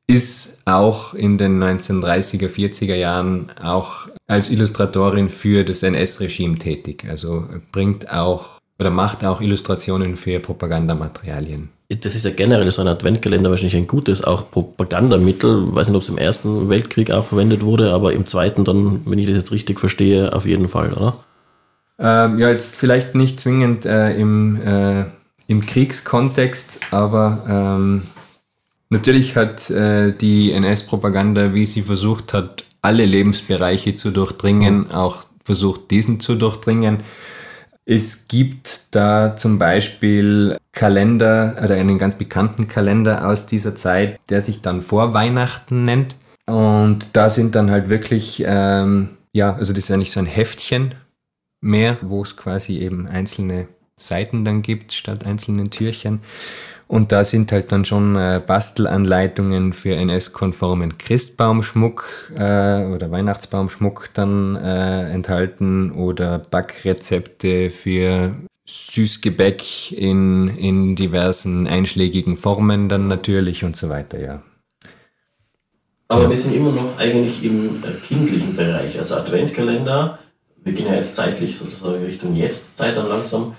ist 0.07 0.57
auch 0.65 1.13
in 1.13 1.37
den 1.37 1.61
1930er, 1.61 2.49
40er 2.49 2.95
Jahren 2.95 3.51
auch 3.61 4.07
als 4.25 4.49
Illustratorin 4.49 5.29
für 5.29 5.63
das 5.63 5.83
NS-Regime 5.83 6.57
tätig. 6.57 7.05
Also 7.09 7.45
bringt 7.71 8.09
auch 8.11 8.59
oder 8.79 8.89
macht 8.89 9.25
auch 9.25 9.41
Illustrationen 9.41 10.15
für 10.15 10.39
Propagandamaterialien 10.39 11.69
das 11.89 12.15
ist 12.15 12.25
ja 12.25 12.31
generell 12.31 12.69
so 12.71 12.81
ein 12.81 12.87
Adventkalender 12.87 13.49
wahrscheinlich 13.49 13.77
ein 13.77 13.87
gutes 13.87 14.23
auch 14.23 14.51
Propagandamittel. 14.51 15.67
Ich 15.69 15.75
weiß 15.75 15.87
nicht, 15.87 15.95
ob 15.95 16.01
es 16.01 16.09
im 16.09 16.17
Ersten 16.17 16.69
Weltkrieg 16.69 17.11
auch 17.11 17.25
verwendet 17.25 17.63
wurde, 17.63 17.93
aber 17.93 18.11
im 18.11 18.25
Zweiten 18.25 18.65
dann, 18.65 19.01
wenn 19.05 19.19
ich 19.19 19.27
das 19.27 19.37
jetzt 19.37 19.51
richtig 19.51 19.79
verstehe, 19.79 20.33
auf 20.33 20.45
jeden 20.45 20.67
Fall, 20.67 20.91
oder? 20.93 21.13
Ähm, 21.99 22.39
ja, 22.39 22.49
jetzt 22.49 22.75
vielleicht 22.75 23.15
nicht 23.15 23.39
zwingend 23.39 23.85
äh, 23.85 24.15
im, 24.17 24.61
äh, 24.61 25.05
im 25.47 25.65
Kriegskontext, 25.65 26.79
aber 26.91 27.43
ähm, 27.49 28.03
natürlich 28.89 29.35
hat 29.35 29.69
äh, 29.69 30.11
die 30.13 30.51
NS-Propaganda, 30.51 31.53
wie 31.53 31.65
sie 31.65 31.81
versucht 31.81 32.33
hat, 32.33 32.65
alle 32.81 33.05
Lebensbereiche 33.05 33.95
zu 33.95 34.11
durchdringen, 34.11 34.91
auch 34.91 35.25
versucht, 35.43 35.91
diesen 35.91 36.19
zu 36.19 36.35
durchdringen. 36.35 36.99
Es 37.85 38.27
gibt 38.27 38.81
da 38.91 39.35
zum 39.35 39.57
Beispiel 39.59 40.57
Kalender 40.73 41.55
oder 41.63 41.75
einen 41.75 41.97
ganz 41.97 42.17
bekannten 42.17 42.67
Kalender 42.67 43.27
aus 43.27 43.47
dieser 43.47 43.75
Zeit, 43.75 44.19
der 44.29 44.41
sich 44.41 44.61
dann 44.61 44.81
vor 44.81 45.13
Weihnachten 45.13 45.83
nennt. 45.83 46.15
Und 46.45 47.07
da 47.13 47.29
sind 47.29 47.55
dann 47.55 47.71
halt 47.71 47.89
wirklich, 47.89 48.43
ähm, 48.45 49.09
ja, 49.33 49.53
also 49.53 49.73
das 49.73 49.89
ist 49.89 49.97
nicht 49.97 50.11
so 50.11 50.19
ein 50.19 50.25
Heftchen 50.25 50.95
mehr, 51.61 51.97
wo 52.01 52.21
es 52.21 52.37
quasi 52.37 52.77
eben 52.77 53.07
einzelne 53.07 53.67
Seiten 53.95 54.45
dann 54.45 54.61
gibt 54.61 54.93
statt 54.93 55.25
einzelnen 55.25 55.71
Türchen. 55.71 56.21
Und 56.87 57.11
da 57.11 57.25
sind 57.25 57.51
halt 57.51 57.71
dann 57.73 57.83
schon 57.83 58.15
äh, 58.15 58.41
Bastelanleitungen 58.45 59.73
für 59.73 59.95
NS-konformen 59.95 60.97
Christbaumschmuck 60.97 62.31
äh, 62.33 62.85
oder 62.85 63.11
Weihnachtsbaumschmuck 63.11 64.09
dann 64.13 64.55
äh, 64.55 65.09
enthalten 65.11 65.91
oder 65.91 66.39
Backrezepte 66.39 67.69
für 67.69 68.35
Süßgebäck 68.65 69.91
in, 69.91 70.47
in 70.57 70.95
diversen 70.95 71.67
einschlägigen 71.67 72.37
Formen 72.37 72.87
dann 72.87 73.07
natürlich 73.07 73.65
und 73.65 73.75
so 73.75 73.89
weiter, 73.89 74.19
ja. 74.19 74.43
Aber 76.09 76.23
ja. 76.23 76.29
wir 76.29 76.37
sind 76.37 76.55
immer 76.55 76.71
noch 76.71 76.97
eigentlich 76.97 77.43
im 77.43 77.83
äh, 77.83 77.91
kindlichen 78.05 78.55
Bereich, 78.55 78.97
also 78.97 79.15
Adventkalender. 79.15 80.19
Wir 80.63 80.73
gehen 80.73 80.87
ja 80.87 80.95
jetzt 80.95 81.17
zeitlich 81.17 81.57
sozusagen 81.57 82.03
Richtung 82.03 82.33
Jetztzeit 82.35 82.95
dann 82.95 83.09
langsam 83.09 83.55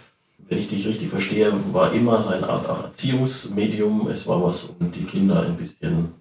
wenn 0.49 0.59
ich 0.59 0.69
dich 0.69 0.87
richtig 0.87 1.09
verstehe, 1.09 1.53
war 1.73 1.93
immer 1.93 2.23
so 2.23 2.31
eine 2.31 2.49
Art 2.49 2.69
auch 2.69 2.85
Erziehungsmedium. 2.85 4.09
Es 4.09 4.27
war 4.27 4.43
was, 4.43 4.65
um 4.79 4.91
die 4.91 5.05
Kinder 5.05 5.43
ein 5.43 5.57
bisschen 5.57 6.15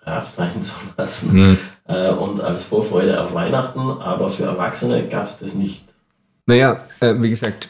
brav 0.00 0.26
sein 0.26 0.62
zu 0.62 0.76
lassen 0.96 1.34
mhm. 1.34 1.58
äh, 1.88 2.10
und 2.10 2.40
als 2.40 2.62
Vorfreude 2.62 3.20
auf 3.20 3.34
Weihnachten. 3.34 3.80
Aber 3.80 4.28
für 4.28 4.44
Erwachsene 4.44 5.06
gab 5.08 5.26
es 5.26 5.38
das 5.38 5.54
nicht. 5.54 5.84
Naja, 6.46 6.80
äh, 7.00 7.14
wie 7.18 7.30
gesagt, 7.30 7.68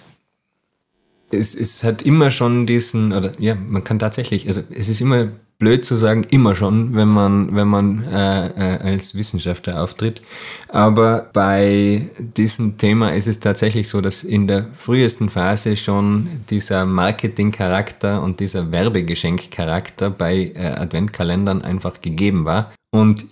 es, 1.30 1.54
es 1.54 1.82
hat 1.82 2.02
immer 2.02 2.30
schon 2.30 2.66
diesen, 2.66 3.12
oder 3.12 3.32
ja, 3.38 3.54
man 3.54 3.84
kann 3.84 3.98
tatsächlich, 3.98 4.46
also 4.46 4.62
es 4.70 4.88
ist 4.88 5.00
immer 5.00 5.28
blöd 5.62 5.84
zu 5.84 5.94
sagen, 5.94 6.26
immer 6.30 6.56
schon, 6.56 6.96
wenn 6.96 7.06
man, 7.06 7.54
wenn 7.54 7.68
man 7.68 8.02
äh, 8.02 8.46
äh, 8.48 8.78
als 8.82 9.14
Wissenschaftler 9.14 9.80
auftritt. 9.80 10.20
Aber 10.66 11.30
bei 11.32 12.10
diesem 12.18 12.78
Thema 12.78 13.14
ist 13.14 13.28
es 13.28 13.38
tatsächlich 13.38 13.88
so, 13.88 14.00
dass 14.00 14.24
in 14.24 14.48
der 14.48 14.66
frühesten 14.76 15.28
Phase 15.28 15.76
schon 15.76 16.26
dieser 16.50 16.84
Marketing-Charakter 16.84 18.22
und 18.24 18.40
dieser 18.40 18.72
Werbegeschenk-Charakter 18.72 20.10
bei 20.10 20.50
äh, 20.52 20.66
Adventkalendern 20.66 21.62
einfach 21.62 22.00
gegeben 22.00 22.44
war. 22.44 22.72
Und 22.90 23.26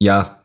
ja, 0.00 0.40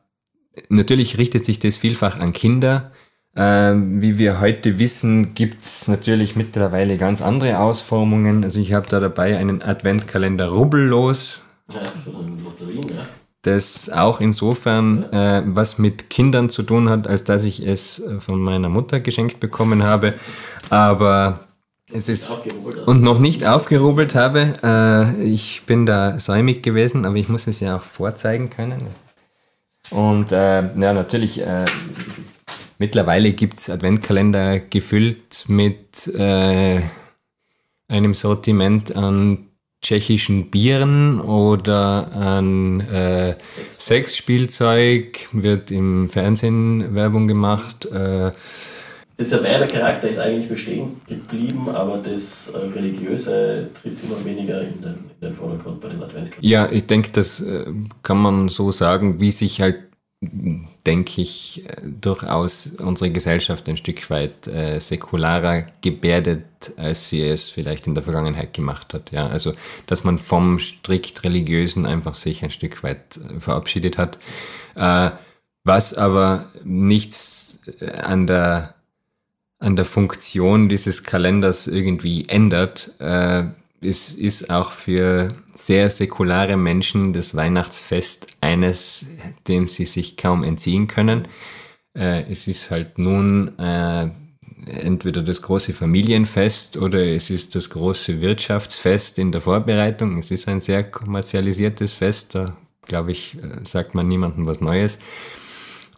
natürlich 0.70 1.18
richtet 1.18 1.46
sich 1.46 1.58
das 1.58 1.78
vielfach 1.78 2.20
an 2.20 2.34
Kinder, 2.34 2.92
ähm, 3.36 4.02
wie 4.02 4.20
wir 4.20 4.40
heute 4.40 4.78
wissen, 4.78 5.34
gibt 5.34 5.64
es 5.64 5.88
natürlich 5.88 6.36
mittlerweile 6.36 6.98
ganz 6.98 7.22
andere 7.22 7.60
Ausformungen. 7.60 8.44
Also 8.44 8.60
ich 8.60 8.74
habe 8.74 8.88
da 8.90 9.00
dabei 9.00 9.38
einen 9.38 9.62
Adventkalender 9.62 10.50
rubbellos. 10.50 11.44
Ja, 11.74 11.82
für 12.04 12.12
den 12.12 12.44
Lotterien, 12.44 12.90
ja. 12.90 13.06
Das 13.42 13.90
auch 13.90 14.22
insofern 14.22 15.12
äh, 15.12 15.42
was 15.46 15.78
mit 15.78 16.10
Kindern 16.10 16.50
zu 16.50 16.64
tun 16.64 16.90
hat, 16.90 17.08
als 17.08 17.26
dass 17.26 17.44
ich 17.44 17.66
es 17.66 18.00
äh, 18.00 18.22
von 18.22 18.42
meiner 18.42 18.70
Mutter 18.70 19.02
geschenkt 19.02 19.40
bekommen 19.40 19.84
habe. 19.84 20.12
Aber 20.70 21.42
es 21.92 22.08
ist 22.08 22.32
und 22.86 23.04
noch 23.04 23.20
nicht 23.20 23.46
aufgerubbelt 23.46 24.16
habe. 24.16 24.54
Äh, 24.64 25.24
ich 25.24 25.64
bin 25.66 25.86
da 25.86 26.20
säumig 26.20 26.64
gewesen, 26.64 27.06
aber 27.06 27.16
ich 27.16 27.28
muss 27.28 27.48
es 27.48 27.60
ja 27.60 27.76
auch 27.76 27.84
vorzeigen 27.84 28.50
können. 28.50 28.82
Und 29.90 30.32
äh, 30.32 30.62
ja, 30.76 30.94
natürlich 30.94 31.42
äh, 31.42 31.66
Mittlerweile 32.84 33.32
gibt 33.32 33.62
es 33.62 33.70
Adventkalender 33.70 34.60
gefüllt 34.60 35.46
mit 35.48 36.06
äh, 36.08 36.82
einem 37.88 38.14
Sortiment 38.14 38.94
an 38.94 39.48
tschechischen 39.82 40.52
Bieren 40.52 41.22
oder 41.22 42.12
an 42.12 42.82
äh, 42.82 43.36
Sexspielzeug, 43.72 45.30
wird 45.32 45.72
im 45.72 46.10
Fernsehen 46.10 46.94
Werbung 46.94 47.30
gemacht. 47.30 47.86
Äh, 47.86 48.32
dieser 49.18 49.42
Werbecharakter 49.44 50.10
ist 50.10 50.20
eigentlich 50.20 50.50
bestehen 50.50 51.00
geblieben, 51.08 51.70
aber 51.70 52.00
das 52.00 52.50
äh, 52.50 52.58
Religiöse 52.78 53.70
tritt 53.82 53.98
immer 54.04 54.26
weniger 54.26 54.60
in 54.60 54.82
den, 54.82 54.96
in 55.22 55.28
den 55.30 55.36
Vordergrund 55.36 55.80
bei 55.80 55.88
den 55.88 56.04
Adventkalendern. 56.04 56.42
Ja, 56.42 56.70
ich 56.70 56.86
denke, 56.86 57.12
das 57.14 57.40
äh, 57.40 57.64
kann 58.02 58.18
man 58.18 58.50
so 58.50 58.74
sagen, 58.74 59.22
wie 59.22 59.32
sich 59.32 59.62
halt 59.62 59.93
denke 60.86 61.22
ich, 61.22 61.64
äh, 61.68 61.82
durchaus 61.84 62.68
unsere 62.78 63.12
Gesellschaft 63.12 63.68
ein 63.68 63.78
Stück 63.78 64.10
weit 64.10 64.48
äh, 64.48 64.80
säkularer 64.80 65.66
gebärdet, 65.82 66.44
als 66.78 67.10
sie 67.10 67.24
es 67.24 67.50
vielleicht 67.50 67.88
in 67.88 67.96
der 67.96 68.04
Vergangenheit 68.04 68.54
gemacht 68.54 68.94
hat. 68.94 69.12
Ja, 69.12 69.28
also, 69.28 69.54
dass 69.86 70.04
man 70.04 70.18
vom 70.18 70.60
strikt 70.60 71.24
religiösen 71.24 71.86
einfach 71.86 72.16
sich 72.16 72.44
ein 72.44 72.52
Stück 72.52 72.84
weit 72.84 73.18
äh, 73.18 73.40
verabschiedet 73.40 73.98
hat. 73.98 74.18
Äh, 74.76 75.12
was 75.64 75.94
aber 75.94 76.46
nichts 76.64 77.60
äh, 77.80 77.92
an 77.92 78.28
der, 78.28 78.76
an 79.60 79.76
der 79.76 79.86
Funktion 79.86 80.70
dieses 80.70 81.04
Kalenders 81.04 81.68
irgendwie 81.68 82.26
ändert. 82.28 83.00
Äh, 83.00 83.46
es 83.84 84.14
ist 84.14 84.50
auch 84.50 84.72
für 84.72 85.36
sehr 85.54 85.90
säkulare 85.90 86.58
Menschen 86.58 87.14
das 87.14 87.36
Weihnachtsfest 87.36 88.28
eines, 88.42 89.06
dem 89.48 89.68
sie 89.68 89.86
sich 89.86 90.18
kaum 90.18 90.44
entziehen 90.44 90.88
können. 90.88 91.28
Äh, 91.96 92.24
es 92.32 92.48
ist 92.48 92.72
halt 92.72 92.98
nun 92.98 93.58
äh, 93.60 94.10
entweder 94.66 95.22
das 95.22 95.42
große 95.42 95.74
Familienfest 95.74 96.78
oder 96.78 97.06
es 97.06 97.30
ist 97.30 97.56
das 97.56 97.70
große 97.70 98.22
Wirtschaftsfest 98.22 99.20
in 99.20 99.32
der 99.32 99.42
Vorbereitung. 99.42 100.18
Es 100.18 100.32
ist 100.32 100.48
ein 100.48 100.62
sehr 100.62 100.84
kommerzialisiertes 100.84 101.94
Fest, 101.94 102.36
da 102.36 102.58
glaube 102.86 103.12
ich, 103.12 103.38
äh, 103.38 103.64
sagt 103.64 103.96
man 103.96 104.08
niemandem 104.08 104.46
was 104.46 104.62
Neues. 104.62 105.00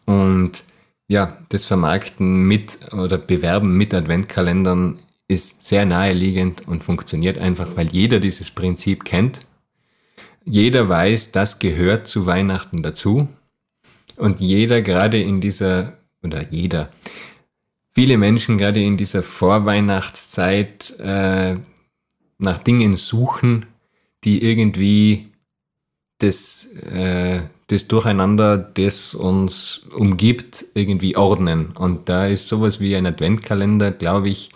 Und 0.06 0.63
ja, 1.08 1.38
das 1.50 1.65
Vermarkten 1.65 2.43
mit 2.43 2.93
oder 2.93 3.17
Bewerben 3.17 3.78
mit 3.78 3.93
Adventkalendern 3.93 5.00
ist 5.27 5.63
sehr 5.63 5.85
naheliegend 5.85 6.67
und 6.67 6.83
funktioniert 6.83 7.39
einfach, 7.39 7.75
weil 7.75 7.88
jeder 7.88 8.19
dieses 8.19 8.51
Prinzip 8.51 9.05
kennt. 9.05 9.41
Jeder 10.45 10.88
weiß, 10.88 11.31
das 11.31 11.59
gehört 11.59 12.07
zu 12.07 12.25
Weihnachten 12.25 12.83
dazu. 12.83 13.27
Und 14.17 14.39
jeder 14.39 14.81
gerade 14.81 15.19
in 15.19 15.41
dieser, 15.41 15.97
oder 16.23 16.45
jeder, 16.49 16.89
viele 17.93 18.17
Menschen 18.17 18.57
gerade 18.57 18.81
in 18.81 18.97
dieser 18.97 19.23
Vorweihnachtszeit 19.23 20.97
äh, 20.99 21.55
nach 22.38 22.57
Dingen 22.59 22.95
suchen, 22.95 23.65
die 24.23 24.43
irgendwie 24.43 25.29
das, 26.19 26.65
äh, 26.75 27.41
das 27.67 27.88
Durcheinander, 27.88 28.57
das 28.57 29.15
uns 29.15 29.79
umgibt, 29.95 30.65
irgendwie 30.75 31.17
ordnen. 31.17 31.71
Und 31.71 32.09
da 32.09 32.27
ist 32.27 32.47
sowas 32.47 32.79
wie 32.79 32.95
ein 32.95 33.05
Adventkalender, 33.07 33.91
glaube 33.91 34.29
ich, 34.29 34.51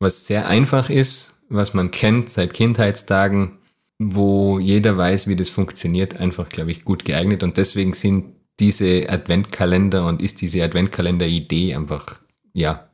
was 0.00 0.26
sehr 0.26 0.48
einfach 0.48 0.90
ist, 0.90 1.40
was 1.48 1.74
man 1.74 1.90
kennt 1.90 2.30
seit 2.30 2.54
Kindheitstagen, 2.54 3.58
wo 3.98 4.58
jeder 4.58 4.96
weiß, 4.96 5.28
wie 5.28 5.36
das 5.36 5.50
funktioniert, 5.50 6.18
einfach, 6.18 6.48
glaube 6.48 6.70
ich, 6.70 6.84
gut 6.84 7.04
geeignet. 7.04 7.42
Und 7.42 7.58
deswegen 7.58 7.92
sind 7.92 8.34
diese 8.58 9.08
Adventkalender 9.08 10.06
und 10.06 10.22
ist 10.22 10.40
diese 10.40 10.64
Adventkalender-Idee 10.64 11.74
einfach, 11.74 12.20
ja, 12.52 12.90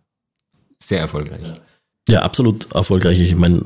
sehr 0.82 1.00
erfolgreich. 1.00 1.46
Ja, 1.46 1.58
absolut 2.14 2.72
erfolgreich. 2.72 3.20
Ich 3.20 3.34
meine, 3.34 3.62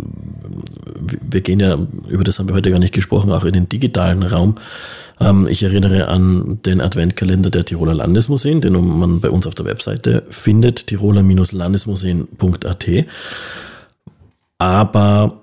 wir 1.28 1.42
gehen 1.42 1.60
ja, 1.60 1.78
über 2.08 2.24
das 2.24 2.38
haben 2.38 2.48
wir 2.48 2.56
heute 2.56 2.70
gar 2.70 2.78
nicht 2.78 2.94
gesprochen, 2.94 3.32
auch 3.32 3.44
in 3.44 3.52
den 3.52 3.68
digitalen 3.68 4.22
Raum. 4.22 4.54
Ähm, 5.20 5.46
ich 5.48 5.62
erinnere 5.62 6.08
an 6.08 6.60
den 6.64 6.80
Adventkalender 6.80 7.50
der 7.50 7.66
Tiroler 7.66 7.92
Landesmuseen, 7.94 8.62
den 8.62 8.72
man 8.98 9.20
bei 9.20 9.30
uns 9.30 9.46
auf 9.46 9.54
der 9.54 9.66
Webseite 9.66 10.24
findet, 10.30 10.86
tiroler-landesmuseen.at. 10.86 12.88
Aber 14.58 15.39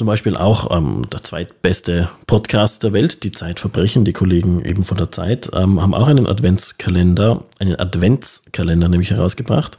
zum 0.00 0.06
Beispiel 0.06 0.34
auch 0.34 0.74
ähm, 0.74 1.02
der 1.12 1.22
zweitbeste 1.22 2.08
Podcast 2.26 2.82
der 2.84 2.94
Welt, 2.94 3.22
die 3.22 3.32
Zeitverbrechen, 3.32 4.06
die 4.06 4.14
Kollegen 4.14 4.64
eben 4.64 4.82
von 4.82 4.96
der 4.96 5.10
Zeit, 5.10 5.50
ähm, 5.52 5.82
haben 5.82 5.92
auch 5.92 6.08
einen 6.08 6.26
Adventskalender, 6.26 7.44
einen 7.58 7.78
Adventskalender 7.78 8.88
nämlich 8.88 9.10
herausgebracht, 9.10 9.76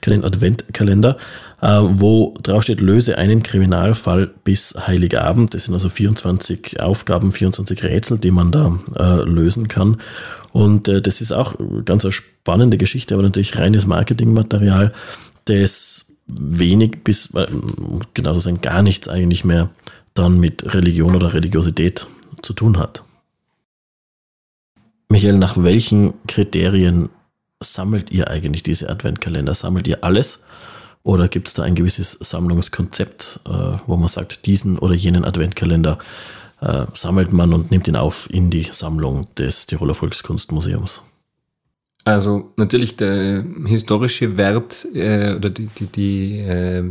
keinen 0.00 0.22
Adventkalender, 0.22 1.16
äh, 1.60 1.66
wo 1.66 2.36
draufsteht, 2.40 2.80
löse 2.80 3.18
einen 3.18 3.42
Kriminalfall 3.42 4.30
bis 4.44 4.76
Heiligabend. 4.86 5.54
Das 5.54 5.64
sind 5.64 5.74
also 5.74 5.88
24 5.88 6.78
Aufgaben, 6.78 7.32
24 7.32 7.82
Rätsel, 7.82 8.18
die 8.18 8.30
man 8.30 8.52
da 8.52 8.78
äh, 8.96 9.28
lösen 9.28 9.66
kann. 9.66 9.96
Und 10.52 10.86
äh, 10.86 11.02
das 11.02 11.20
ist 11.20 11.32
auch 11.32 11.56
ganz 11.84 12.04
eine 12.04 12.12
spannende 12.12 12.78
Geschichte, 12.78 13.14
aber 13.14 13.24
natürlich 13.24 13.58
reines 13.58 13.86
Marketingmaterial, 13.86 14.92
das 15.46 16.03
wenig 16.26 17.04
bis, 17.04 17.30
genauso 18.14 18.40
sagen, 18.40 18.60
gar 18.60 18.82
nichts 18.82 19.08
eigentlich 19.08 19.44
mehr 19.44 19.70
dann 20.14 20.38
mit 20.38 20.74
Religion 20.74 21.16
oder 21.16 21.34
Religiosität 21.34 22.06
zu 22.42 22.52
tun 22.52 22.78
hat. 22.78 23.02
Michael, 25.08 25.38
nach 25.38 25.62
welchen 25.62 26.14
Kriterien 26.26 27.08
sammelt 27.62 28.10
ihr 28.10 28.28
eigentlich 28.28 28.62
diese 28.62 28.88
Adventkalender? 28.88 29.54
Sammelt 29.54 29.86
ihr 29.86 30.02
alles? 30.04 30.44
Oder 31.02 31.28
gibt 31.28 31.48
es 31.48 31.54
da 31.54 31.62
ein 31.62 31.74
gewisses 31.74 32.12
Sammlungskonzept, 32.12 33.40
äh, 33.46 33.76
wo 33.86 33.96
man 33.96 34.08
sagt, 34.08 34.46
diesen 34.46 34.78
oder 34.78 34.94
jenen 34.94 35.24
Adventkalender 35.24 35.98
äh, 36.60 36.86
sammelt 36.94 37.32
man 37.32 37.52
und 37.52 37.70
nimmt 37.70 37.86
ihn 37.86 37.96
auf 37.96 38.28
in 38.30 38.50
die 38.50 38.68
Sammlung 38.72 39.26
des 39.34 39.66
Tiroler 39.66 39.94
Volkskunstmuseums? 39.94 41.02
Also 42.04 42.52
natürlich 42.56 42.96
der 42.96 43.44
historische 43.66 44.36
Wert 44.36 44.86
äh, 44.94 45.34
oder 45.34 45.50
die, 45.50 45.66
die, 45.66 45.86
die 45.86 46.38
äh, 46.40 46.84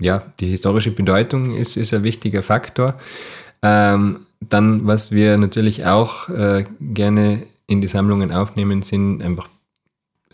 ja, 0.00 0.22
die 0.40 0.48
historische 0.48 0.90
Bedeutung 0.90 1.54
ist, 1.56 1.76
ist 1.76 1.94
ein 1.94 2.02
wichtiger 2.02 2.42
Faktor. 2.42 2.94
Ähm, 3.62 4.26
dann, 4.40 4.86
was 4.86 5.12
wir 5.12 5.36
natürlich 5.38 5.86
auch 5.86 6.28
äh, 6.28 6.64
gerne 6.80 7.46
in 7.66 7.80
die 7.80 7.86
Sammlungen 7.86 8.32
aufnehmen, 8.32 8.82
sind 8.82 9.22
einfach 9.22 9.48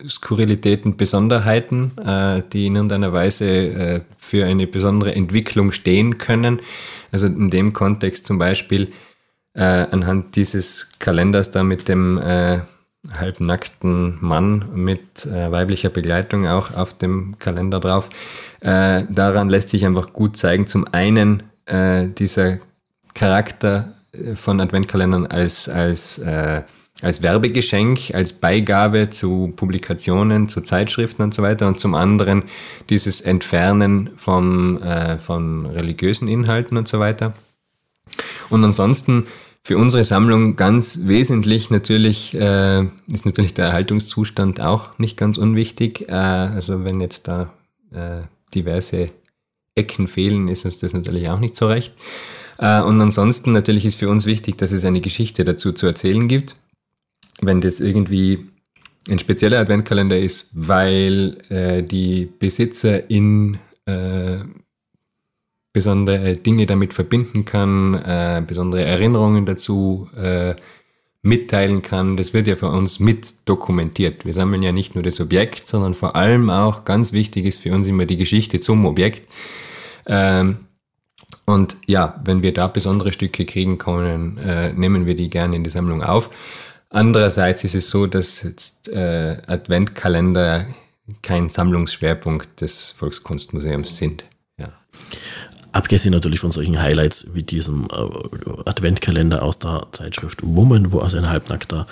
Skurrilitäten, 0.07 0.97
Besonderheiten, 0.97 1.93
äh, 1.99 2.43
die 2.53 2.67
in 2.67 2.77
irgendeiner 2.77 3.13
Weise 3.13 3.47
äh, 3.47 4.01
für 4.17 4.47
eine 4.47 4.67
besondere 4.67 5.15
Entwicklung 5.15 5.73
stehen 5.73 6.19
können. 6.19 6.61
Also 7.13 7.27
in 7.27 7.51
dem 7.51 7.73
Kontext 7.73 8.27
zum 8.27 8.39
Beispiel 8.39 8.89
äh, 9.55 9.63
anhand 9.63 10.37
dieses 10.37 10.89
Kalenders 10.99 11.51
da 11.51 11.65
mit 11.65 11.89
dem 11.89 12.19
äh, 12.19 12.61
halbnackten 13.17 14.19
Mann 14.21 14.67
mit 14.75 15.27
äh, 15.27 15.51
weiblicher 15.51 15.89
Begleitung 15.89 16.47
auch 16.47 16.75
auf 16.75 16.97
dem 16.97 17.39
Kalender 17.39 17.81
drauf. 17.81 18.11
Äh, 18.61 19.05
daran 19.11 19.49
lässt 19.49 19.71
sich 19.71 19.87
einfach 19.87 20.13
gut 20.13 20.37
zeigen, 20.37 20.67
zum 20.67 20.87
einen 20.93 21.45
äh, 21.67 22.09
dieser 22.09 22.59
Charakter 23.15 23.95
äh, 24.13 24.35
von 24.35 24.61
Adventkalendern 24.61 25.27
als, 25.27 25.69
als, 25.69 26.19
äh, 26.19 26.63
als 27.03 27.23
Werbegeschenk, 27.23 28.15
als 28.15 28.33
Beigabe 28.33 29.09
zu 29.09 29.53
Publikationen, 29.57 30.49
zu 30.49 30.61
Zeitschriften 30.61 31.23
und 31.23 31.35
so 31.35 31.43
weiter 31.43 31.67
und 31.67 31.79
zum 31.79 31.95
anderen 31.95 32.45
dieses 32.91 33.21
Entfernen 33.21 34.11
vom, 34.17 34.83
äh, 34.83 35.19
von 35.19 35.67
religiösen 35.67 36.29
Inhalten 36.29 36.77
und 36.77 36.89
so 36.89 36.99
weiter. 36.99 37.35
Und 38.51 38.65
ansonsten 38.65 39.27
für 39.69 39.77
unsere 39.77 40.03
Sammlung 40.03 40.57
ganz 40.57 41.01
wesentlich 41.03 41.69
natürlich 41.69 42.33
äh, 42.33 42.85
ist 43.07 43.27
natürlich 43.27 43.53
der 43.53 43.67
Erhaltungszustand 43.67 44.63
auch 44.63 44.99
nicht 44.99 45.19
ganz 45.19 45.37
unwichtig. 45.37 46.09
Äh, 46.09 46.13
also 46.15 46.85
wenn 46.85 47.03
jetzt 47.03 47.29
da 47.29 47.53
äh, 47.93 48.23
diverse 48.55 49.11
Ecken 49.75 50.09
fehlen, 50.09 50.49
ist 50.49 50.65
uns 50.65 50.79
das 50.79 50.95
natürlich 50.95 51.29
auch 51.29 51.39
nicht 51.39 51.55
so 51.55 51.67
recht. 51.67 51.93
Äh, 52.57 52.81
und 52.81 52.99
ansonsten 53.03 53.53
natürlich 53.53 53.85
ist 53.85 53.97
für 53.97 54.09
uns 54.09 54.25
wichtig, 54.25 54.57
dass 54.57 54.73
es 54.73 54.87
eine 54.87 55.03
Geschichte 55.03 55.45
dazu 55.45 55.75
zu 55.75 55.87
erzählen 55.87 56.29
gibt. 56.29 56.57
Wenn 57.43 57.61
das 57.61 57.81
irgendwie 57.81 58.49
ein 59.07 59.19
spezieller 59.19 59.59
Adventkalender 59.59 60.19
ist, 60.19 60.49
weil 60.55 61.45
äh, 61.51 61.83
die 61.83 62.25
Besitzer 62.25 63.11
in 63.11 63.59
äh, 63.85 64.39
besondere 65.79 66.33
Dinge 66.33 66.67
damit 66.67 66.93
verbinden 66.93 67.45
kann, 67.45 67.95
äh, 67.95 68.43
besondere 68.45 68.85
Erinnerungen 68.85 69.47
dazu 69.47 70.09
äh, 70.17 70.57
mitteilen 71.23 71.83
kann. 71.83 72.17
Das 72.17 72.35
wird 72.35 72.49
ja 72.49 72.57
für 72.57 72.69
uns 72.69 72.99
mit 72.99 73.35
dokumentiert. 73.45 74.25
Wir 74.25 74.35
sammeln 74.35 74.65
ja 74.65 74.73
nicht 74.73 74.97
nur 74.97 75.05
das 75.05 75.21
Objekt, 75.21 75.69
sondern 75.69 75.95
vor 75.95 76.17
allem 76.17 76.51
auch 76.51 76.85
ganz 76.85 77.13
wichtig 77.13 77.45
ist 77.45 77.61
für 77.61 77.73
uns 77.73 77.87
immer 77.87 78.07
die 78.07 78.17
Geschichte 78.17 78.59
zum 78.59 78.87
Objekt. 78.87 79.33
Ähm, 80.07 80.67
und 81.45 81.77
ja, 81.87 82.21
wenn 82.25 82.43
wir 82.43 82.53
da 82.53 82.67
besondere 82.67 83.13
Stücke 83.13 83.47
kriegen 83.47 83.79
können, 83.79 84.37
äh, 84.39 84.73
nehmen 84.73 85.07
wir 85.07 85.15
die 85.15 85.31
gerne 85.31 85.55
in 85.55 85.63
die 85.63 85.71
Sammlung 85.71 86.03
auf. 86.03 86.31
Andererseits 86.91 87.63
ist 87.63 87.77
es 87.77 87.89
so, 87.89 88.09
dass 88.09 88.43
jetzt 88.43 88.89
äh, 88.89 89.37
Adventkalender 89.47 90.67
kein 91.23 91.49
Sammlungsschwerpunkt 91.49 92.61
des 92.63 92.91
Volkskunstmuseums 92.91 93.97
sind. 93.97 94.25
Ja. 94.59 94.73
Abgesehen 95.73 96.13
natürlich 96.13 96.41
von 96.41 96.51
solchen 96.51 96.81
Highlights 96.81 97.29
wie 97.35 97.43
diesem 97.43 97.89
äh, 97.91 98.69
Adventkalender 98.69 99.43
aus 99.43 99.59
der 99.59 99.87
Zeitschrift 99.93 100.41
Woman, 100.43 100.93
wo 100.93 101.01
also 101.01 101.19
ein 101.19 101.29
halbnackter 101.29 101.87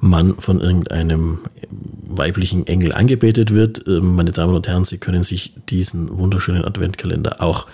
Mann 0.00 0.36
von 0.38 0.60
irgendeinem 0.60 1.38
weiblichen 1.70 2.66
Engel 2.66 2.92
angebetet 2.92 3.52
wird. 3.52 3.86
Äh, 3.86 4.00
meine 4.00 4.30
Damen 4.30 4.54
und 4.54 4.66
Herren, 4.66 4.84
Sie 4.84 4.98
können 4.98 5.22
sich 5.22 5.54
diesen 5.68 6.16
wunderschönen 6.16 6.64
Adventkalender 6.64 7.42
auch 7.42 7.66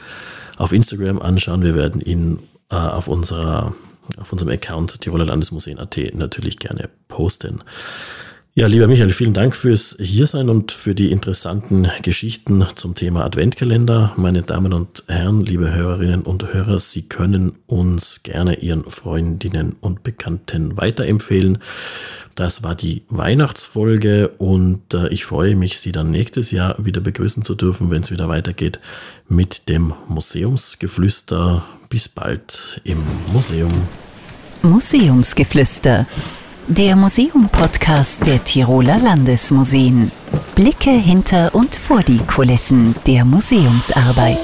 auf 0.57 0.73
Instagram 0.73 1.21
anschauen. 1.21 1.63
Wir 1.63 1.75
werden 1.75 2.01
ihn 2.01 2.41
äh, 2.71 2.77
auf 2.77 3.09
unserer 3.09 3.73
auf 4.19 4.33
unserem 4.33 4.53
Account 4.53 5.01
Tiroler 5.01 5.25
Landesmuseen.at 5.25 6.15
natürlich 6.15 6.59
gerne 6.59 6.89
posten. 7.09 7.63
Ja, 8.59 8.69
lieber 8.69 8.87
Michael, 8.87 9.11
vielen 9.11 9.35
Dank 9.35 9.55
fürs 9.55 9.99
Hiersein 10.01 10.49
und 10.49 10.73
für 10.73 10.95
die 10.95 11.13
interessanten 11.13 11.91
Geschichten 12.01 12.65
zum 12.75 12.95
Thema 12.95 13.23
Adventkalender. 13.27 14.15
Meine 14.17 14.41
Damen 14.41 14.73
und 14.73 15.05
Herren, 15.09 15.43
liebe 15.43 15.75
Hörerinnen 15.75 16.23
und 16.23 16.55
Hörer, 16.55 16.81
Sie 16.81 17.03
können 17.03 17.53
uns 17.67 18.23
gerne 18.23 18.61
Ihren 18.61 18.85
Freundinnen 18.85 19.77
und 19.83 20.03
Bekannten 20.05 20.79
weiterempfehlen. 20.79 21.59
Das 22.35 22.63
war 22.63 22.75
die 22.75 23.03
Weihnachtsfolge 23.11 24.29
und 24.39 24.95
äh, 24.95 25.09
ich 25.09 25.27
freue 25.27 25.55
mich, 25.55 25.79
Sie 25.79 25.93
dann 25.93 26.11
nächstes 26.11 26.51
Jahr 26.51 26.83
wieder 26.83 27.03
begrüßen 27.03 27.45
zu 27.45 27.55
dürfen, 27.55 27.91
wenn 27.91 28.01
es 28.01 28.11
wieder 28.11 28.31
weitergeht 28.31 28.81
mit 29.29 29.69
dem 29.69 29.93
Museumsgeflüster. 30.09 31.63
Bis 31.91 32.09
bald 32.09 32.81
im 32.85 33.03
Museum. 33.35 33.73
Museumsgeflüster 34.63 36.07
der 36.69 36.97
Museum-Podcast 36.97 38.27
der 38.27 38.43
Tiroler 38.43 38.99
Landesmuseen. 38.99 40.11
Blicke 40.55 40.91
hinter 40.91 41.55
und 41.55 41.77
vor 41.77 42.03
die 42.03 42.19
Kulissen 42.19 42.95
der 43.07 43.25
Museumsarbeit. 43.25 44.39